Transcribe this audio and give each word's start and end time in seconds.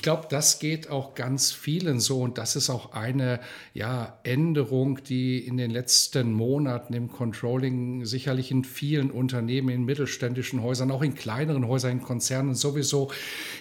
Ich 0.00 0.02
glaube, 0.02 0.28
das 0.30 0.60
geht 0.60 0.88
auch 0.88 1.14
ganz 1.14 1.52
vielen 1.52 2.00
so 2.00 2.22
und 2.22 2.38
das 2.38 2.56
ist 2.56 2.70
auch 2.70 2.94
eine 2.94 3.38
ja, 3.74 4.18
Änderung, 4.22 5.04
die 5.04 5.46
in 5.46 5.58
den 5.58 5.70
letzten 5.70 6.32
Monaten 6.32 6.94
im 6.94 7.12
Controlling 7.12 8.06
sicherlich 8.06 8.50
in 8.50 8.64
vielen 8.64 9.10
Unternehmen, 9.10 9.68
in 9.68 9.84
mittelständischen 9.84 10.62
Häusern, 10.62 10.90
auch 10.90 11.02
in 11.02 11.14
kleineren 11.14 11.68
Häusern, 11.68 11.90
in 11.90 12.02
Konzernen 12.02 12.54
sowieso 12.54 13.10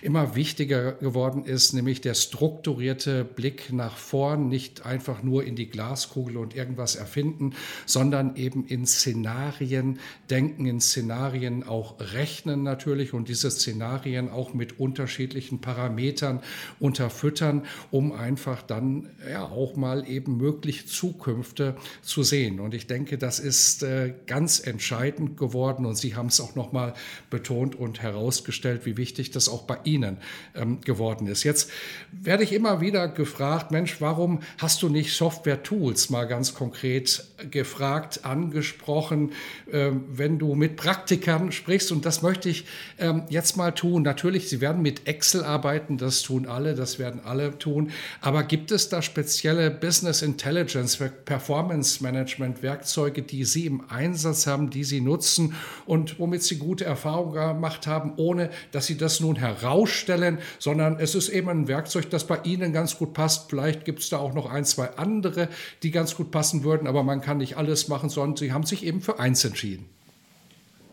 immer 0.02 0.38
wichtiger 0.38 0.94
geworden 0.94 1.44
ist, 1.44 1.74
nämlich 1.74 2.00
der 2.00 2.14
strukturierte 2.14 3.26
Blick 3.26 3.74
nach 3.74 3.98
vorn, 3.98 4.48
nicht 4.48 4.86
einfach 4.86 5.22
nur 5.22 5.44
in 5.44 5.58
die 5.58 5.70
Glaskugel 5.70 6.38
und 6.38 6.56
irgendwas 6.56 6.96
erfinden, 6.96 7.52
sondern 7.86 8.38
eben 8.38 8.66
in 8.66 8.86
Szenarien 8.86 10.00
denken, 10.30 10.66
in 10.68 10.80
Szenarien 10.80 11.64
auch 11.64 12.00
rechnen 12.00 12.64
natürlich 12.64 13.14
und 13.14 13.28
diese 13.28 13.52
Szenarien 13.52 14.30
auch 14.30 14.54
mit 14.54 14.80
unterschiedlichen 14.80 15.60
Parametern 15.60 16.29
Parametern 16.30 16.42
unterfüttern, 16.80 17.66
um 17.92 18.12
einfach 18.12 18.62
dann 18.62 19.10
ja 19.30 19.44
auch 19.44 19.76
mal 19.76 20.08
eben 20.08 20.38
mögliche 20.38 20.86
Zukünfte 20.86 21.76
zu 22.02 22.24
sehen. 22.24 22.60
Und 22.60 22.74
ich 22.74 22.88
denke, 22.88 23.18
das 23.18 23.40
ist 23.40 23.84
äh, 23.84 24.14
ganz 24.28 24.60
entscheidend 24.66 25.38
geworden 25.38 25.86
und 25.86 25.98
Sie 25.98 26.16
haben 26.16 26.28
es 26.28 26.40
auch 26.40 26.56
noch 26.56 26.72
mal 26.72 26.94
betont 27.30 27.76
und 27.76 28.02
herausgestellt, 28.02 28.86
wie 28.86 28.98
wichtig 28.98 29.32
das 29.32 29.50
auch 29.50 29.64
bei 29.64 29.78
Ihnen 29.84 30.18
ähm, 30.56 30.80
geworden 30.82 31.28
ist. 31.28 31.44
Jetzt 31.44 31.70
werde 32.12 32.44
ich 32.44 32.54
immer 32.54 32.82
wieder 32.82 33.08
gefragt, 33.08 33.72
Mensch, 33.72 34.00
warum 34.00 34.40
hast 34.58 34.82
du 34.82 34.90
nicht 34.90 35.14
Software-Tools 35.14 36.10
mal 36.10 36.26
ganz 36.26 36.54
konkret 36.54 37.26
gefragt, 37.52 38.22
angesprochen, 38.24 39.34
äh, 39.72 39.92
wenn 40.10 40.40
du 40.40 40.56
mit 40.56 40.78
Praktikern 40.78 41.52
sprichst? 41.52 41.92
Und 41.92 42.06
das 42.06 42.22
möchte 42.22 42.50
ich 42.50 42.66
ähm, 43.00 43.24
jetzt 43.30 43.58
mal 43.58 43.72
tun. 43.72 44.04
Natürlich, 44.04 44.50
Sie 44.50 44.62
werden 44.62 44.82
mit 44.82 45.08
Excel 45.08 45.44
arbeiten, 45.44 45.98
das 45.98 46.19
das 46.20 46.24
tun 46.24 46.48
alle, 46.48 46.76
das 46.76 47.00
werden 47.00 47.22
alle 47.24 47.58
tun. 47.58 47.92
Aber 48.22 48.44
gibt 48.44 48.72
es 48.72 48.90
da 48.90 49.02
spezielle 49.02 49.72
Business 49.72 50.22
Intelligence, 50.22 50.98
Performance 51.26 52.04
Management 52.04 52.62
Werkzeuge, 52.62 53.22
die 53.22 53.46
Sie 53.46 53.66
im 53.66 53.90
Einsatz 53.90 54.46
haben, 54.48 54.70
die 54.70 54.84
Sie 54.84 55.00
nutzen 55.00 55.56
und 55.86 56.20
womit 56.20 56.44
Sie 56.44 56.58
gute 56.58 56.84
Erfahrungen 56.84 57.34
gemacht 57.34 57.88
haben, 57.88 58.14
ohne 58.18 58.50
dass 58.72 58.88
Sie 58.88 58.98
das 58.98 59.22
nun 59.22 59.38
herausstellen, 59.38 60.40
sondern 60.60 61.00
es 61.00 61.16
ist 61.16 61.30
eben 61.30 61.50
ein 61.50 61.68
Werkzeug, 61.68 62.10
das 62.10 62.26
bei 62.26 62.40
Ihnen 62.44 62.74
ganz 62.74 62.98
gut 62.98 63.14
passt. 63.14 63.50
Vielleicht 63.50 63.86
gibt 63.86 64.00
es 64.00 64.10
da 64.10 64.18
auch 64.18 64.34
noch 64.34 64.50
ein, 64.50 64.66
zwei 64.66 64.98
andere, 64.98 65.48
die 65.84 65.92
ganz 65.92 66.16
gut 66.16 66.32
passen 66.32 66.64
würden, 66.64 66.88
aber 66.88 67.04
man 67.04 67.22
kann 67.22 67.38
nicht 67.38 67.56
alles 67.56 67.88
machen, 67.88 68.10
sondern 68.10 68.36
Sie 68.36 68.52
haben 68.52 68.66
sich 68.66 68.86
eben 68.86 69.02
für 69.02 69.20
eins 69.20 69.46
entschieden. 69.46 69.86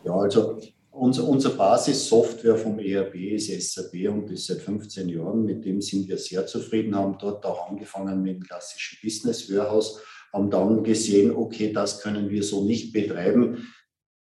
Ja, 0.05 0.13
also 0.13 0.61
unser, 0.97 1.27
unsere 1.27 1.55
Basissoftware 1.55 2.55
vom 2.55 2.79
ERP 2.79 3.15
ist 3.15 3.73
SAP 3.73 4.09
und 4.09 4.29
ist 4.31 4.47
seit 4.47 4.61
15 4.61 5.09
Jahren. 5.09 5.45
Mit 5.45 5.63
dem 5.65 5.81
sind 5.81 6.07
wir 6.07 6.17
sehr 6.17 6.45
zufrieden, 6.45 6.95
haben 6.95 7.17
dort 7.19 7.45
auch 7.45 7.69
angefangen 7.69 8.21
mit 8.21 8.35
dem 8.35 8.43
klassischen 8.43 8.97
Business 9.01 9.51
Warehouse, 9.51 9.99
haben 10.33 10.49
dann 10.49 10.83
gesehen, 10.83 11.31
okay, 11.31 11.71
das 11.71 12.01
können 12.01 12.29
wir 12.29 12.43
so 12.43 12.63
nicht 12.63 12.93
betreiben. 12.93 13.67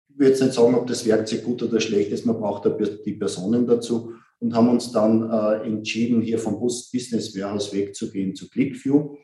Ich 0.09 0.19
würde 0.19 0.31
jetzt 0.31 0.42
nicht 0.42 0.53
sagen, 0.53 0.75
ob 0.75 0.88
das 0.88 1.06
Werkzeug 1.06 1.44
gut 1.44 1.64
oder 1.64 1.80
schlecht 1.80 2.12
ist, 2.12 2.25
man 2.25 2.38
braucht 2.38 2.66
die 3.06 3.14
Personen 3.14 3.66
dazu 3.66 4.14
und 4.40 4.53
haben 4.53 4.69
uns 4.69 4.92
dann 4.92 5.30
äh, 5.31 5.66
entschieden, 5.66 6.22
hier 6.22 6.40
vom 6.40 6.59
Business 6.59 7.36
Warehouse 7.38 7.74
wegzugehen 7.74 8.36
zu 8.36 8.50
ClickView 8.50 9.16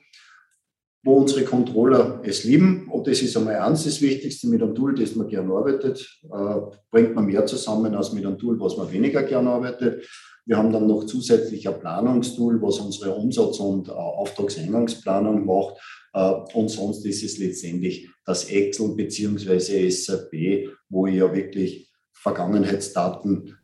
wo 1.06 1.18
unsere 1.18 1.46
Controller 1.46 2.20
es 2.24 2.44
lieben. 2.44 2.90
Und 2.90 3.06
das 3.08 3.22
ist 3.22 3.38
einmal 3.38 3.58
eins 3.58 3.86
das 3.86 4.02
Wichtigste 4.02 4.48
mit 4.48 4.62
einem 4.62 4.74
Tool, 4.74 4.96
das 4.96 5.16
man 5.16 5.28
gerne 5.28 5.54
arbeitet, 5.54 6.20
äh, 6.24 6.62
bringt 6.90 7.14
man 7.14 7.28
mehr 7.28 7.46
zusammen 7.46 7.94
als 7.94 8.12
mit 8.12 8.26
einem 8.26 8.40
Tool, 8.40 8.60
was 8.60 8.76
man 8.76 8.92
weniger 8.92 9.22
gerne 9.22 9.52
arbeitet. 9.52 10.04
Wir 10.48 10.58
haben 10.58 10.74
dann 10.74 10.88
noch 10.88 11.06
zusätzlich 11.06 11.70
ein 11.70 11.80
Planungstool, 11.80 12.60
was 12.62 12.80
unsere 12.80 13.14
Umsatz- 13.14 13.60
und 13.60 13.88
äh, 13.88 13.92
Auftragseingangsplanung 13.92 15.46
macht. 15.46 15.76
Äh, 16.14 16.32
und 16.56 16.70
sonst 16.70 17.06
ist 17.06 17.24
es 17.24 17.38
letztendlich 17.38 18.10
das 18.26 18.46
Excel 18.46 18.96
bzw. 18.96 19.90
SAP, 19.90 20.72
wo 20.90 21.06
ich 21.06 21.16
ja 21.16 21.34
wirklich 21.34 21.88
Vergangenheitsdaten 22.14 23.56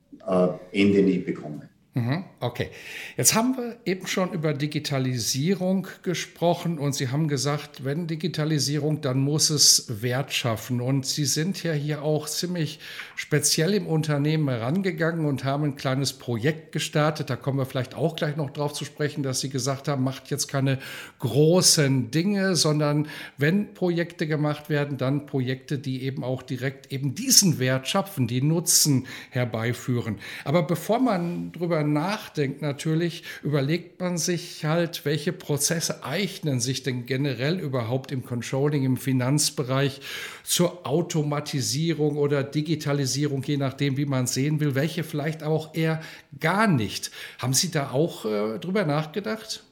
Ende 0.71 1.01
nie 1.01 1.17
bekomme. 1.17 1.70
Mhm, 1.93 2.23
okay, 2.39 2.69
jetzt 3.17 3.35
haben 3.35 3.57
wir 3.57 3.75
eben 3.83 4.07
schon 4.07 4.31
über 4.31 4.53
Digitalisierung 4.53 5.87
gesprochen 6.03 6.79
und 6.79 6.95
Sie 6.95 7.09
haben 7.09 7.27
gesagt, 7.27 7.83
wenn 7.83 8.07
Digitalisierung, 8.07 9.01
dann 9.01 9.19
muss 9.19 9.49
es 9.49 10.01
Wert 10.01 10.31
schaffen. 10.31 10.79
Und 10.79 11.05
Sie 11.05 11.25
sind 11.25 11.61
ja 11.63 11.73
hier 11.73 12.01
auch 12.01 12.29
ziemlich 12.29 12.79
speziell 13.17 13.73
im 13.73 13.87
Unternehmen 13.87 14.47
herangegangen 14.47 15.25
und 15.25 15.43
haben 15.43 15.65
ein 15.65 15.75
kleines 15.75 16.13
Projekt 16.13 16.71
gestartet. 16.71 17.29
Da 17.29 17.35
kommen 17.35 17.57
wir 17.57 17.65
vielleicht 17.65 17.93
auch 17.93 18.15
gleich 18.15 18.37
noch 18.37 18.51
drauf 18.51 18.71
zu 18.71 18.85
sprechen, 18.85 19.21
dass 19.21 19.41
Sie 19.41 19.49
gesagt 19.49 19.89
haben, 19.89 20.01
macht 20.01 20.31
jetzt 20.31 20.47
keine 20.47 20.79
großen 21.19 22.09
Dinge, 22.09 22.55
sondern 22.55 23.09
wenn 23.37 23.73
Projekte 23.73 24.27
gemacht 24.27 24.69
werden, 24.69 24.97
dann 24.97 25.25
Projekte, 25.25 25.77
die 25.77 26.03
eben 26.03 26.23
auch 26.23 26.41
direkt 26.41 26.93
eben 26.93 27.15
diesen 27.15 27.59
Wert 27.59 27.89
schaffen, 27.89 28.27
die 28.27 28.41
Nutzen 28.41 29.07
herbeiführen. 29.29 30.19
Aber 30.45 30.63
bevor 30.63 30.99
man 30.99 31.51
drüber 31.51 31.80
nachdenkt, 31.83 32.61
natürlich 32.61 33.23
überlegt 33.43 33.99
man 33.99 34.17
sich 34.17 34.65
halt, 34.65 35.05
welche 35.05 35.33
Prozesse 35.33 36.03
eignen 36.03 36.59
sich 36.59 36.83
denn 36.83 37.05
generell 37.05 37.59
überhaupt 37.59 38.11
im 38.11 38.23
Controlling, 38.23 38.83
im 38.83 38.97
Finanzbereich 38.97 40.01
zur 40.43 40.85
Automatisierung 40.85 42.17
oder 42.17 42.43
Digitalisierung, 42.43 43.43
je 43.43 43.57
nachdem, 43.57 43.97
wie 43.97 44.05
man 44.05 44.27
sehen 44.27 44.59
will, 44.59 44.75
welche 44.75 45.03
vielleicht 45.03 45.43
auch 45.43 45.73
eher 45.73 46.01
gar 46.39 46.67
nicht. 46.67 47.11
Haben 47.39 47.53
Sie 47.53 47.71
da 47.71 47.91
auch 47.91 48.25
äh, 48.25 48.59
drüber 48.59 48.85
nachgedacht? 48.85 49.63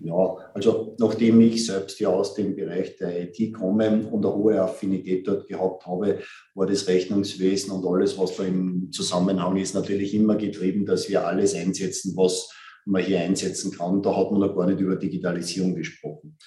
Ja, 0.00 0.36
also 0.54 0.94
nachdem 1.00 1.40
ich 1.40 1.66
selbst 1.66 1.98
ja 1.98 2.08
aus 2.08 2.34
dem 2.34 2.54
Bereich 2.54 2.96
der 2.98 3.20
IT 3.20 3.52
komme 3.52 4.08
und 4.10 4.24
eine 4.24 4.34
hohe 4.34 4.62
Affinität 4.62 5.26
dort 5.26 5.48
gehabt 5.48 5.86
habe, 5.86 6.20
war 6.54 6.66
das 6.66 6.86
Rechnungswesen 6.86 7.72
und 7.72 7.84
alles, 7.84 8.16
was 8.16 8.36
da 8.36 8.44
im 8.44 8.92
Zusammenhang 8.92 9.56
ist, 9.56 9.74
natürlich 9.74 10.14
immer 10.14 10.36
getrieben, 10.36 10.86
dass 10.86 11.08
wir 11.08 11.26
alles 11.26 11.54
einsetzen, 11.54 12.16
was 12.16 12.48
man 12.86 13.02
hier 13.02 13.20
einsetzen 13.20 13.72
kann. 13.72 14.00
Da 14.00 14.16
hat 14.16 14.30
man 14.30 14.40
noch 14.40 14.54
gar 14.54 14.66
nicht 14.66 14.80
über 14.80 14.94
Digitalisierung 14.94 15.74
gesprochen. 15.74 16.38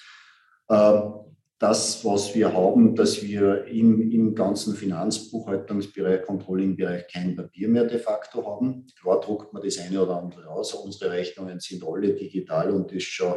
Ähm, 0.70 1.31
das, 1.62 2.04
was 2.04 2.34
wir 2.34 2.52
haben, 2.52 2.96
dass 2.96 3.22
wir 3.22 3.66
im, 3.66 4.10
im 4.10 4.34
ganzen 4.34 4.74
Finanzbuchhaltungsbereich, 4.74 6.22
Controlling-Bereich 6.22 7.06
kein 7.06 7.36
Papier 7.36 7.68
mehr 7.68 7.84
de 7.84 8.00
facto 8.00 8.44
haben. 8.44 8.88
Klar 9.00 9.20
druckt 9.20 9.52
man 9.52 9.62
das 9.62 9.78
eine 9.78 10.02
oder 10.02 10.20
andere 10.20 10.48
aus. 10.48 10.74
Unsere 10.74 11.12
Rechnungen 11.12 11.60
sind 11.60 11.84
alle 11.86 12.14
digital 12.14 12.72
und 12.72 12.92
das 12.92 13.04
schon, 13.04 13.34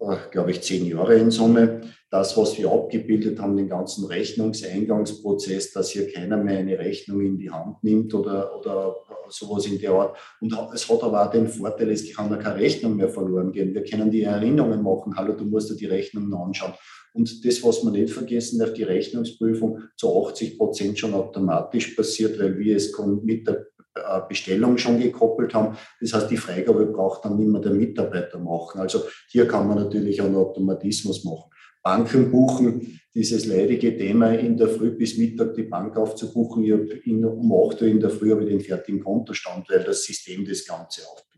äh, 0.00 0.16
glaube 0.32 0.50
ich, 0.50 0.62
zehn 0.62 0.84
Jahre 0.86 1.14
in 1.14 1.30
Summe. 1.30 1.82
Das, 2.10 2.36
was 2.36 2.58
wir 2.58 2.68
abgebildet 2.68 3.38
haben, 3.38 3.56
den 3.56 3.68
ganzen 3.68 4.06
Rechnungseingangsprozess, 4.06 5.72
dass 5.72 5.90
hier 5.90 6.12
keiner 6.12 6.36
mehr 6.36 6.58
eine 6.58 6.80
Rechnung 6.80 7.20
in 7.20 7.38
die 7.38 7.52
Hand 7.52 7.84
nimmt 7.84 8.12
oder, 8.12 8.58
oder 8.58 8.96
sowas 9.28 9.66
in 9.66 9.78
der 9.78 9.92
Art. 9.92 10.16
Und 10.40 10.52
es 10.74 10.90
hat 10.90 11.04
aber 11.04 11.24
auch 11.24 11.30
den 11.30 11.46
Vorteil, 11.46 11.90
es 11.90 12.12
kann 12.12 12.28
da 12.28 12.38
keine 12.38 12.58
Rechnung 12.58 12.96
mehr 12.96 13.08
verloren 13.08 13.52
gehen. 13.52 13.72
Wir 13.72 13.84
können 13.84 14.10
die 14.10 14.24
Erinnerungen 14.24 14.82
machen, 14.82 15.14
hallo, 15.14 15.34
du 15.34 15.44
musst 15.44 15.70
dir 15.70 15.76
die 15.76 15.86
Rechnung 15.86 16.28
noch 16.28 16.46
anschauen. 16.46 16.74
Und 17.12 17.44
das, 17.44 17.62
was 17.62 17.82
wir 17.82 17.90
nicht 17.90 18.12
vergessen 18.12 18.58
darf, 18.58 18.72
die 18.72 18.84
Rechnungsprüfung 18.84 19.82
zu 19.96 20.26
80 20.26 20.56
Prozent 20.58 20.98
schon 20.98 21.14
automatisch 21.14 21.88
passiert, 21.96 22.38
weil 22.38 22.58
wir 22.58 22.76
es 22.76 22.92
mit 23.22 23.46
der 23.46 23.66
äh, 23.94 24.20
Bestellung 24.28 24.78
schon 24.78 25.00
gekoppelt 25.00 25.52
haben. 25.52 25.76
Das 26.00 26.12
heißt, 26.12 26.30
die 26.30 26.36
Freigabe 26.36 26.86
braucht 26.86 27.24
dann 27.24 27.36
nicht 27.36 27.48
mehr 27.48 27.60
der 27.60 27.72
Mitarbeiter 27.72 28.38
machen. 28.38 28.80
Also 28.80 29.02
hier 29.28 29.48
kann 29.48 29.66
man 29.66 29.78
natürlich 29.78 30.22
einen 30.22 30.36
Automatismus 30.36 31.24
machen. 31.24 31.50
Banken 31.82 32.30
buchen, 32.30 33.00
dieses 33.14 33.46
leidige 33.46 33.96
Thema, 33.96 34.32
in 34.32 34.56
der 34.56 34.68
Früh 34.68 34.90
bis 34.90 35.16
Mittag 35.16 35.54
die 35.54 35.62
Bank 35.62 35.96
aufzubuchen. 35.96 36.62
Ich 36.62 37.06
in, 37.06 37.24
um 37.24 37.52
8 37.52 37.82
Uhr 37.82 37.88
in 37.88 38.00
der 38.00 38.10
Früh 38.10 38.30
habe 38.30 38.44
ich 38.44 38.50
den 38.50 38.60
fertigen 38.60 39.02
Kontostand, 39.02 39.68
weil 39.68 39.82
das 39.82 40.04
System 40.04 40.44
das 40.44 40.64
Ganze 40.64 41.02
aufbucht. 41.08 41.29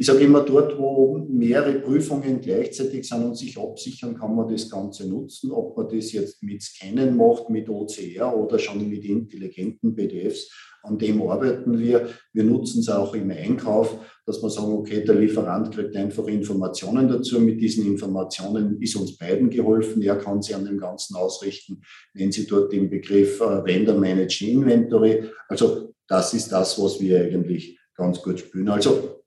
Ich 0.00 0.06
sage 0.06 0.24
immer, 0.24 0.40
dort, 0.40 0.78
wo 0.78 1.18
mehrere 1.28 1.74
Prüfungen 1.74 2.40
gleichzeitig 2.40 3.06
sind 3.06 3.22
und 3.22 3.36
sich 3.36 3.58
absichern, 3.58 4.16
kann 4.18 4.34
man 4.34 4.50
das 4.50 4.70
Ganze 4.70 5.06
nutzen. 5.06 5.52
Ob 5.52 5.76
man 5.76 5.94
das 5.94 6.12
jetzt 6.12 6.42
mit 6.42 6.62
Scannen 6.62 7.18
macht, 7.18 7.50
mit 7.50 7.68
OCR 7.68 8.34
oder 8.34 8.58
schon 8.58 8.88
mit 8.88 9.04
intelligenten 9.04 9.94
PDFs, 9.94 10.50
an 10.84 10.96
dem 10.96 11.20
arbeiten 11.20 11.78
wir. 11.78 12.08
Wir 12.32 12.44
nutzen 12.44 12.80
es 12.80 12.88
auch 12.88 13.14
im 13.14 13.30
Einkauf, 13.30 13.94
dass 14.24 14.42
wir 14.42 14.48
sagen, 14.48 14.72
okay, 14.72 15.04
der 15.04 15.16
Lieferant 15.16 15.74
kriegt 15.74 15.94
einfach 15.94 16.26
Informationen 16.28 17.06
dazu. 17.06 17.38
Mit 17.38 17.60
diesen 17.60 17.84
Informationen 17.84 18.80
ist 18.80 18.96
uns 18.96 19.18
beiden 19.18 19.50
geholfen. 19.50 20.00
Er 20.00 20.16
kann 20.16 20.40
sie 20.40 20.54
an 20.54 20.64
dem 20.64 20.78
Ganzen 20.78 21.14
ausrichten, 21.14 21.82
wenn 22.14 22.32
Sie 22.32 22.46
dort 22.46 22.72
den 22.72 22.88
Begriff 22.88 23.38
äh, 23.42 23.62
Vendor 23.66 23.98
Managed 23.98 24.40
Inventory. 24.40 25.24
Also 25.46 25.92
das 26.08 26.32
ist 26.32 26.50
das, 26.50 26.82
was 26.82 26.98
wir 27.02 27.20
eigentlich 27.20 27.78
ganz 27.94 28.22
gut 28.22 28.40
spüren. 28.40 28.70
Also 28.70 29.19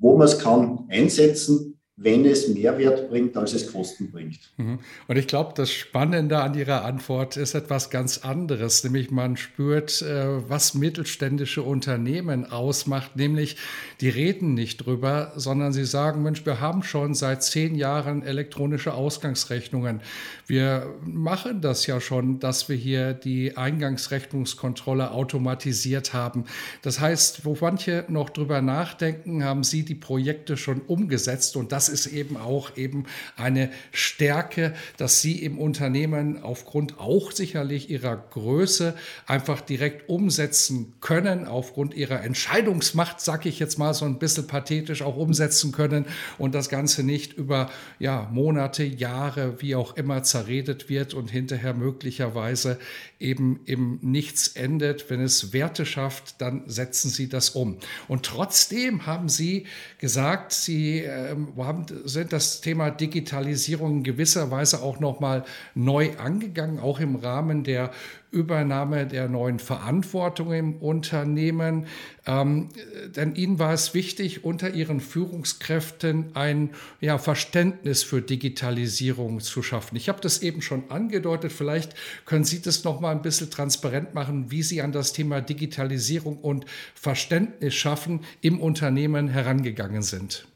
wo 0.00 0.16
man 0.16 0.26
es 0.26 0.38
kann 0.38 0.86
einsetzen, 0.88 1.79
wenn 2.02 2.24
es 2.24 2.48
Mehrwert 2.48 3.10
bringt, 3.10 3.36
als 3.36 3.52
es 3.52 3.70
Kosten 3.70 4.10
bringt. 4.10 4.38
Mhm. 4.56 4.78
Und 5.06 5.16
ich 5.18 5.26
glaube, 5.26 5.52
das 5.54 5.70
Spannende 5.70 6.38
an 6.38 6.54
Ihrer 6.54 6.82
Antwort 6.82 7.36
ist 7.36 7.54
etwas 7.54 7.90
ganz 7.90 8.18
anderes, 8.18 8.82
nämlich 8.84 9.10
man 9.10 9.36
spürt, 9.36 10.00
äh, 10.00 10.48
was 10.48 10.72
mittelständische 10.72 11.62
Unternehmen 11.62 12.50
ausmacht, 12.50 13.16
nämlich 13.16 13.56
die 14.00 14.08
reden 14.08 14.54
nicht 14.54 14.78
drüber, 14.78 15.32
sondern 15.36 15.74
sie 15.74 15.84
sagen, 15.84 16.22
Mensch, 16.22 16.46
wir 16.46 16.58
haben 16.58 16.82
schon 16.82 17.14
seit 17.14 17.42
zehn 17.42 17.74
Jahren 17.74 18.22
elektronische 18.22 18.94
Ausgangsrechnungen. 18.94 20.00
Wir 20.46 20.94
machen 21.04 21.60
das 21.60 21.86
ja 21.86 22.00
schon, 22.00 22.38
dass 22.38 22.70
wir 22.70 22.76
hier 22.76 23.12
die 23.12 23.58
Eingangsrechnungskontrolle 23.58 25.10
automatisiert 25.10 26.14
haben. 26.14 26.44
Das 26.80 26.98
heißt, 26.98 27.44
wo 27.44 27.58
manche 27.60 28.06
noch 28.08 28.30
drüber 28.30 28.62
nachdenken, 28.62 29.44
haben 29.44 29.64
Sie 29.64 29.84
die 29.84 29.94
Projekte 29.94 30.56
schon 30.56 30.80
umgesetzt 30.80 31.56
und 31.56 31.72
das 31.72 31.89
ist 31.90 32.06
eben 32.06 32.36
auch 32.36 32.76
eben 32.76 33.04
eine 33.36 33.70
Stärke, 33.92 34.74
dass 34.96 35.20
Sie 35.20 35.42
im 35.42 35.58
Unternehmen 35.58 36.42
aufgrund 36.42 36.98
auch 36.98 37.32
sicherlich 37.32 37.90
Ihrer 37.90 38.16
Größe 38.16 38.94
einfach 39.26 39.60
direkt 39.60 40.08
umsetzen 40.08 40.94
können, 41.00 41.46
aufgrund 41.46 41.94
Ihrer 41.94 42.22
Entscheidungsmacht, 42.22 43.20
sage 43.20 43.48
ich 43.48 43.58
jetzt 43.58 43.78
mal 43.78 43.94
so 43.94 44.04
ein 44.04 44.18
bisschen 44.18 44.46
pathetisch, 44.46 45.02
auch 45.02 45.16
umsetzen 45.16 45.72
können 45.72 46.06
und 46.38 46.54
das 46.54 46.68
Ganze 46.68 47.02
nicht 47.02 47.32
über 47.34 47.70
ja, 47.98 48.28
Monate, 48.32 48.84
Jahre, 48.84 49.60
wie 49.60 49.74
auch 49.74 49.96
immer 49.96 50.22
zerredet 50.22 50.88
wird 50.88 51.14
und 51.14 51.30
hinterher 51.30 51.74
möglicherweise 51.74 52.78
eben 53.18 53.60
im 53.66 53.98
Nichts 54.02 54.48
endet. 54.48 55.10
Wenn 55.10 55.20
es 55.20 55.52
Werte 55.52 55.86
schafft, 55.86 56.40
dann 56.40 56.62
setzen 56.66 57.10
Sie 57.10 57.28
das 57.28 57.50
um. 57.50 57.78
Und 58.08 58.24
trotzdem 58.24 59.06
haben 59.06 59.28
Sie 59.28 59.66
gesagt, 59.98 60.52
Sie 60.52 61.00
äh, 61.00 61.36
haben 61.58 61.79
sind 62.04 62.32
das 62.32 62.60
Thema 62.60 62.90
Digitalisierung 62.90 63.98
in 63.98 64.02
gewisser 64.04 64.50
Weise 64.50 64.82
auch 64.82 65.00
nochmal 65.00 65.44
neu 65.74 66.16
angegangen, 66.18 66.78
auch 66.78 67.00
im 67.00 67.16
Rahmen 67.16 67.64
der 67.64 67.90
Übernahme 68.30 69.06
der 69.06 69.28
neuen 69.28 69.58
Verantwortung 69.58 70.52
im 70.52 70.76
Unternehmen. 70.76 71.86
Ähm, 72.26 72.68
denn 73.16 73.34
Ihnen 73.34 73.58
war 73.58 73.72
es 73.72 73.92
wichtig, 73.92 74.44
unter 74.44 74.70
Ihren 74.70 75.00
Führungskräften 75.00 76.30
ein 76.34 76.70
ja, 77.00 77.18
Verständnis 77.18 78.04
für 78.04 78.22
Digitalisierung 78.22 79.40
zu 79.40 79.62
schaffen. 79.62 79.96
Ich 79.96 80.08
habe 80.08 80.20
das 80.20 80.42
eben 80.42 80.62
schon 80.62 80.90
angedeutet. 80.90 81.52
Vielleicht 81.52 81.94
können 82.24 82.44
Sie 82.44 82.62
das 82.62 82.84
noch 82.84 83.00
mal 83.00 83.10
ein 83.10 83.22
bisschen 83.22 83.50
transparent 83.50 84.14
machen, 84.14 84.50
wie 84.50 84.62
Sie 84.62 84.80
an 84.80 84.92
das 84.92 85.12
Thema 85.12 85.40
Digitalisierung 85.40 86.38
und 86.38 86.66
Verständnis 86.94 87.74
schaffen 87.74 88.20
im 88.40 88.60
Unternehmen 88.60 89.28
herangegangen 89.28 90.02
sind. 90.02 90.46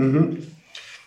Mhm. 0.00 0.38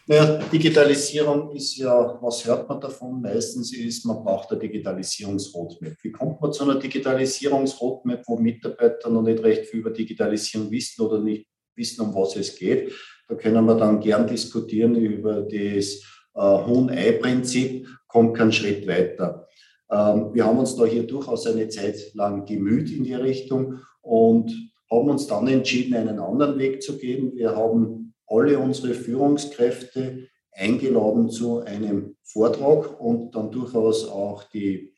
Naja, 0.05 0.39
Digitalisierung 0.51 1.55
ist 1.55 1.77
ja, 1.77 2.17
was 2.21 2.45
hört 2.45 2.67
man 2.67 2.79
davon? 2.79 3.21
Meistens 3.21 3.73
ist, 3.73 4.05
man 4.05 4.21
braucht 4.21 4.51
eine 4.51 4.59
Digitalisierungsroadmap. 4.59 5.93
Wie 6.01 6.11
kommt 6.11 6.41
man 6.41 6.51
zu 6.51 6.63
einer 6.63 6.75
Digitalisierungsroadmap, 6.75 8.21
wo 8.27 8.37
Mitarbeiter 8.37 9.09
noch 9.09 9.21
nicht 9.23 9.41
recht 9.41 9.65
viel 9.65 9.79
über 9.79 9.91
Digitalisierung 9.91 10.69
wissen 10.69 11.01
oder 11.01 11.19
nicht 11.19 11.47
wissen, 11.75 12.01
um 12.01 12.13
was 12.13 12.35
es 12.35 12.55
geht? 12.55 12.91
Da 13.29 13.35
können 13.35 13.65
wir 13.65 13.75
dann 13.75 14.01
gern 14.01 14.27
diskutieren 14.27 14.95
über 14.95 15.41
das 15.41 16.01
äh, 16.35 16.65
Huhn-Ei-Prinzip, 16.67 17.87
kommt 18.07 18.37
keinen 18.37 18.51
Schritt 18.51 18.85
weiter. 18.85 19.47
Ähm, 19.89 20.33
wir 20.33 20.45
haben 20.45 20.59
uns 20.59 20.75
da 20.75 20.85
hier 20.85 21.07
durchaus 21.07 21.47
eine 21.47 21.69
Zeit 21.69 22.13
lang 22.13 22.45
gemüht 22.45 22.91
in 22.91 23.05
die 23.05 23.13
Richtung 23.13 23.79
und 24.01 24.51
haben 24.91 25.09
uns 25.09 25.27
dann 25.27 25.47
entschieden, 25.47 25.95
einen 25.95 26.19
anderen 26.19 26.59
Weg 26.59 26.83
zu 26.83 26.97
gehen. 26.97 27.31
Wir 27.35 27.55
haben 27.55 28.02
alle 28.27 28.59
unsere 28.59 28.93
Führungskräfte 28.93 30.27
eingeladen 30.51 31.29
zu 31.29 31.59
einem 31.59 32.15
Vortrag 32.23 32.99
und 32.99 33.35
dann 33.35 33.51
durchaus 33.51 34.07
auch 34.07 34.43
die 34.43 34.93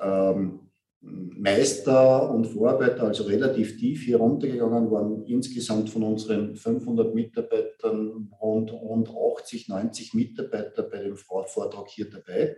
ähm, 0.00 0.68
Meister 1.00 2.30
und 2.30 2.46
Vorarbeiter, 2.46 3.04
also 3.04 3.24
relativ 3.24 3.78
tief 3.78 4.02
hier 4.04 4.16
runtergegangen, 4.16 4.90
waren 4.90 5.24
insgesamt 5.26 5.90
von 5.90 6.02
unseren 6.02 6.56
500 6.56 7.14
Mitarbeitern 7.14 8.30
rund, 8.40 8.72
rund 8.72 9.08
80, 9.08 9.68
90 9.68 10.14
Mitarbeiter 10.14 10.82
bei 10.82 10.98
dem 10.98 11.16
Vortrag 11.16 11.88
hier 11.88 12.10
dabei. 12.10 12.56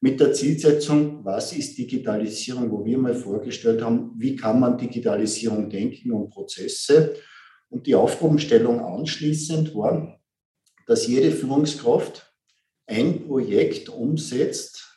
Mit 0.00 0.18
der 0.18 0.32
Zielsetzung, 0.32 1.24
was 1.24 1.52
ist 1.56 1.78
Digitalisierung, 1.78 2.72
wo 2.72 2.84
wir 2.84 2.98
mal 2.98 3.14
vorgestellt 3.14 3.82
haben, 3.82 4.12
wie 4.18 4.34
kann 4.34 4.58
man 4.58 4.76
Digitalisierung 4.76 5.70
denken 5.70 6.10
und 6.10 6.30
Prozesse 6.30 7.14
und 7.72 7.86
die 7.86 7.94
Aufgabenstellung 7.94 8.80
anschließend 8.80 9.74
war, 9.74 10.20
dass 10.86 11.06
jede 11.06 11.30
Führungskraft 11.30 12.30
ein 12.86 13.26
Projekt 13.26 13.88
umsetzt. 13.88 14.88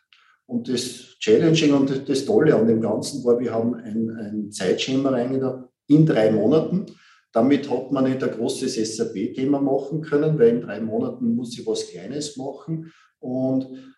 Und 0.45 0.67
das 0.67 1.17
Challenging 1.19 1.73
und 1.73 2.07
das 2.07 2.25
Tolle 2.25 2.53
an 2.53 2.67
dem 2.67 2.81
Ganzen 2.81 3.23
war, 3.23 3.39
wir 3.39 3.53
haben 3.53 3.75
ein, 3.75 4.09
ein 4.09 4.51
Zeitschema 4.51 5.09
reingedacht 5.09 5.69
in 5.87 6.05
drei 6.05 6.31
Monaten. 6.31 6.85
Damit 7.31 7.69
hat 7.69 7.91
man 7.91 8.03
nicht 8.03 8.21
ein 8.21 8.31
großes 8.31 8.75
SAP-Thema 8.95 9.61
machen 9.61 10.01
können, 10.01 10.37
weil 10.37 10.49
in 10.49 10.61
drei 10.61 10.81
Monaten 10.81 11.33
muss 11.35 11.57
ich 11.57 11.65
was 11.65 11.87
Kleines 11.87 12.35
machen. 12.35 12.91
Und 13.19 13.94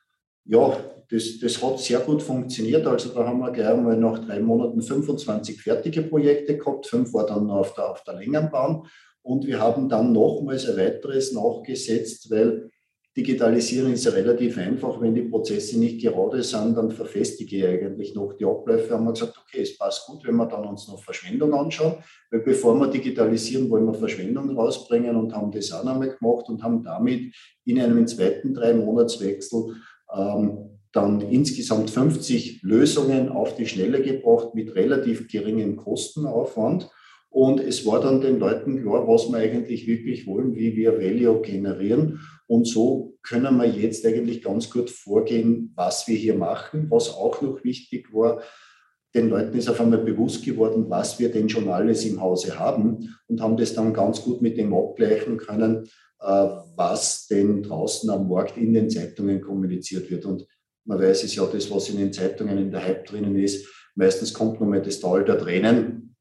ja, 0.47 0.77
das, 1.09 1.39
das 1.39 1.61
hat 1.63 1.79
sehr 1.79 1.99
gut 1.99 2.21
funktioniert. 2.21 2.85
Also 2.85 3.09
da 3.09 3.25
haben 3.25 3.39
wir 3.39 3.51
gleich 3.51 3.67
einmal 3.67 3.97
nach 3.97 4.19
drei 4.19 4.39
Monaten 4.39 4.81
25 4.81 5.61
fertige 5.61 6.01
Projekte 6.03 6.57
gehabt, 6.57 6.87
fünf 6.87 7.13
war 7.13 7.25
dann 7.25 7.49
auf 7.49 7.73
der, 7.73 7.91
auf 7.91 8.03
der 8.03 8.15
Längenbahn. 8.15 8.83
Und 9.21 9.45
wir 9.45 9.59
haben 9.59 9.89
dann 9.89 10.13
nochmals 10.13 10.69
ein 10.69 10.77
weiteres 10.77 11.33
nachgesetzt, 11.33 12.31
weil 12.31 12.69
Digitalisieren 13.17 13.93
ist 13.93 14.13
relativ 14.13 14.59
einfach. 14.59 15.01
Wenn 15.01 15.15
die 15.15 15.23
Prozesse 15.23 15.79
nicht 15.79 15.99
gerade 15.99 16.43
sind, 16.43 16.77
dann 16.77 16.91
verfestige 16.91 17.57
ich 17.57 17.65
eigentlich 17.65 18.13
noch 18.13 18.33
die 18.33 18.45
Abläufe. 18.45 18.93
Haben 18.93 19.05
wir 19.05 19.13
gesagt, 19.13 19.39
okay, 19.39 19.63
es 19.63 19.75
passt 19.75 20.05
gut, 20.05 20.23
wenn 20.23 20.35
wir 20.35 20.45
dann 20.45 20.67
uns 20.67 20.87
noch 20.87 21.03
Verschwendung 21.03 21.51
anschauen. 21.55 21.95
Weil 22.29 22.41
bevor 22.41 22.75
wir 22.75 22.91
digitalisieren, 22.91 23.71
wollen 23.71 23.87
wir 23.87 23.95
Verschwendung 23.95 24.55
rausbringen 24.55 25.15
und 25.15 25.33
haben 25.33 25.51
das 25.51 25.71
auch 25.71 25.83
nochmal 25.83 26.15
gemacht 26.15 26.47
und 26.47 26.61
haben 26.61 26.83
damit 26.83 27.33
in 27.65 27.81
einem 27.81 28.05
zweiten 28.05 28.53
Drei-Monats-Wechsel 28.53 29.73
dann 30.91 31.21
insgesamt 31.21 31.89
50 31.89 32.63
Lösungen 32.63 33.29
auf 33.29 33.55
die 33.55 33.67
Schnelle 33.67 34.01
gebracht 34.01 34.55
mit 34.55 34.75
relativ 34.75 35.27
geringem 35.27 35.75
Kostenaufwand. 35.75 36.89
Und 37.29 37.59
es 37.59 37.85
war 37.85 38.01
dann 38.01 38.21
den 38.21 38.39
Leuten 38.39 38.81
klar, 38.81 39.07
was 39.07 39.29
wir 39.29 39.37
eigentlich 39.37 39.85
wirklich 39.85 40.25
wollen, 40.25 40.55
wie 40.55 40.75
wir 40.75 40.93
Value 40.93 41.41
generieren. 41.41 42.19
Und 42.47 42.65
so 42.67 43.17
können 43.21 43.57
wir 43.57 43.65
jetzt 43.65 44.05
eigentlich 44.05 44.41
ganz 44.41 44.69
gut 44.71 44.89
vorgehen, 44.89 45.71
was 45.75 46.07
wir 46.07 46.15
hier 46.15 46.35
machen. 46.35 46.87
Was 46.89 47.13
auch 47.13 47.41
noch 47.41 47.63
wichtig 47.63 48.13
war, 48.13 48.41
den 49.13 49.29
Leuten 49.29 49.57
ist 49.57 49.69
auf 49.69 49.79
einmal 49.79 49.99
bewusst 49.99 50.43
geworden, 50.45 50.85
was 50.89 51.19
wir 51.19 51.31
denn 51.31 51.49
schon 51.49 51.69
alles 51.69 52.05
im 52.05 52.21
Hause 52.21 52.59
haben 52.59 53.15
und 53.27 53.41
haben 53.41 53.57
das 53.57 53.73
dann 53.73 53.93
ganz 53.93 54.21
gut 54.21 54.41
mit 54.41 54.57
dem 54.57 54.73
abgleichen 54.73 55.37
können, 55.37 55.87
was 56.19 57.27
denn 57.27 57.63
draußen 57.63 58.09
am 58.09 58.27
Markt 58.27 58.57
in 58.57 58.73
den 58.73 58.89
Zeitungen 58.89 59.41
kommuniziert 59.41 60.09
wird. 60.09 60.25
Und 60.25 60.45
man 60.85 60.99
weiß 60.99 61.23
es 61.23 61.35
ja, 61.35 61.45
das, 61.45 61.69
was 61.69 61.89
in 61.89 61.97
den 61.97 62.13
Zeitungen 62.13 62.57
in 62.57 62.71
der 62.71 62.83
Hype 62.83 63.05
drinnen 63.05 63.35
ist, 63.37 63.67
meistens 63.95 64.33
kommt 64.33 64.59
nochmal 64.59 64.81
das 64.81 64.99
Tal 64.99 65.23
der 65.25 65.37
Tränen. 65.37 66.15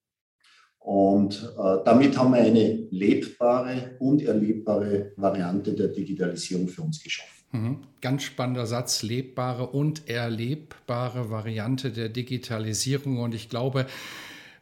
Und 0.78 1.52
äh, 1.58 1.78
damit 1.84 2.16
haben 2.16 2.32
wir 2.32 2.40
eine 2.40 2.86
lebbare 2.90 3.96
und 3.98 4.22
erlebbare 4.22 5.12
Variante 5.16 5.72
der 5.72 5.88
Digitalisierung 5.88 6.68
für 6.68 6.82
uns 6.82 7.02
geschaffen. 7.02 7.36
Mhm. 7.52 7.78
Ganz 8.00 8.22
spannender 8.22 8.66
Satz, 8.66 9.02
lebbare 9.02 9.66
und 9.68 10.08
erlebbare 10.08 11.30
Variante 11.30 11.90
der 11.90 12.08
Digitalisierung. 12.08 13.18
Und 13.18 13.34
ich 13.34 13.48
glaube, 13.48 13.86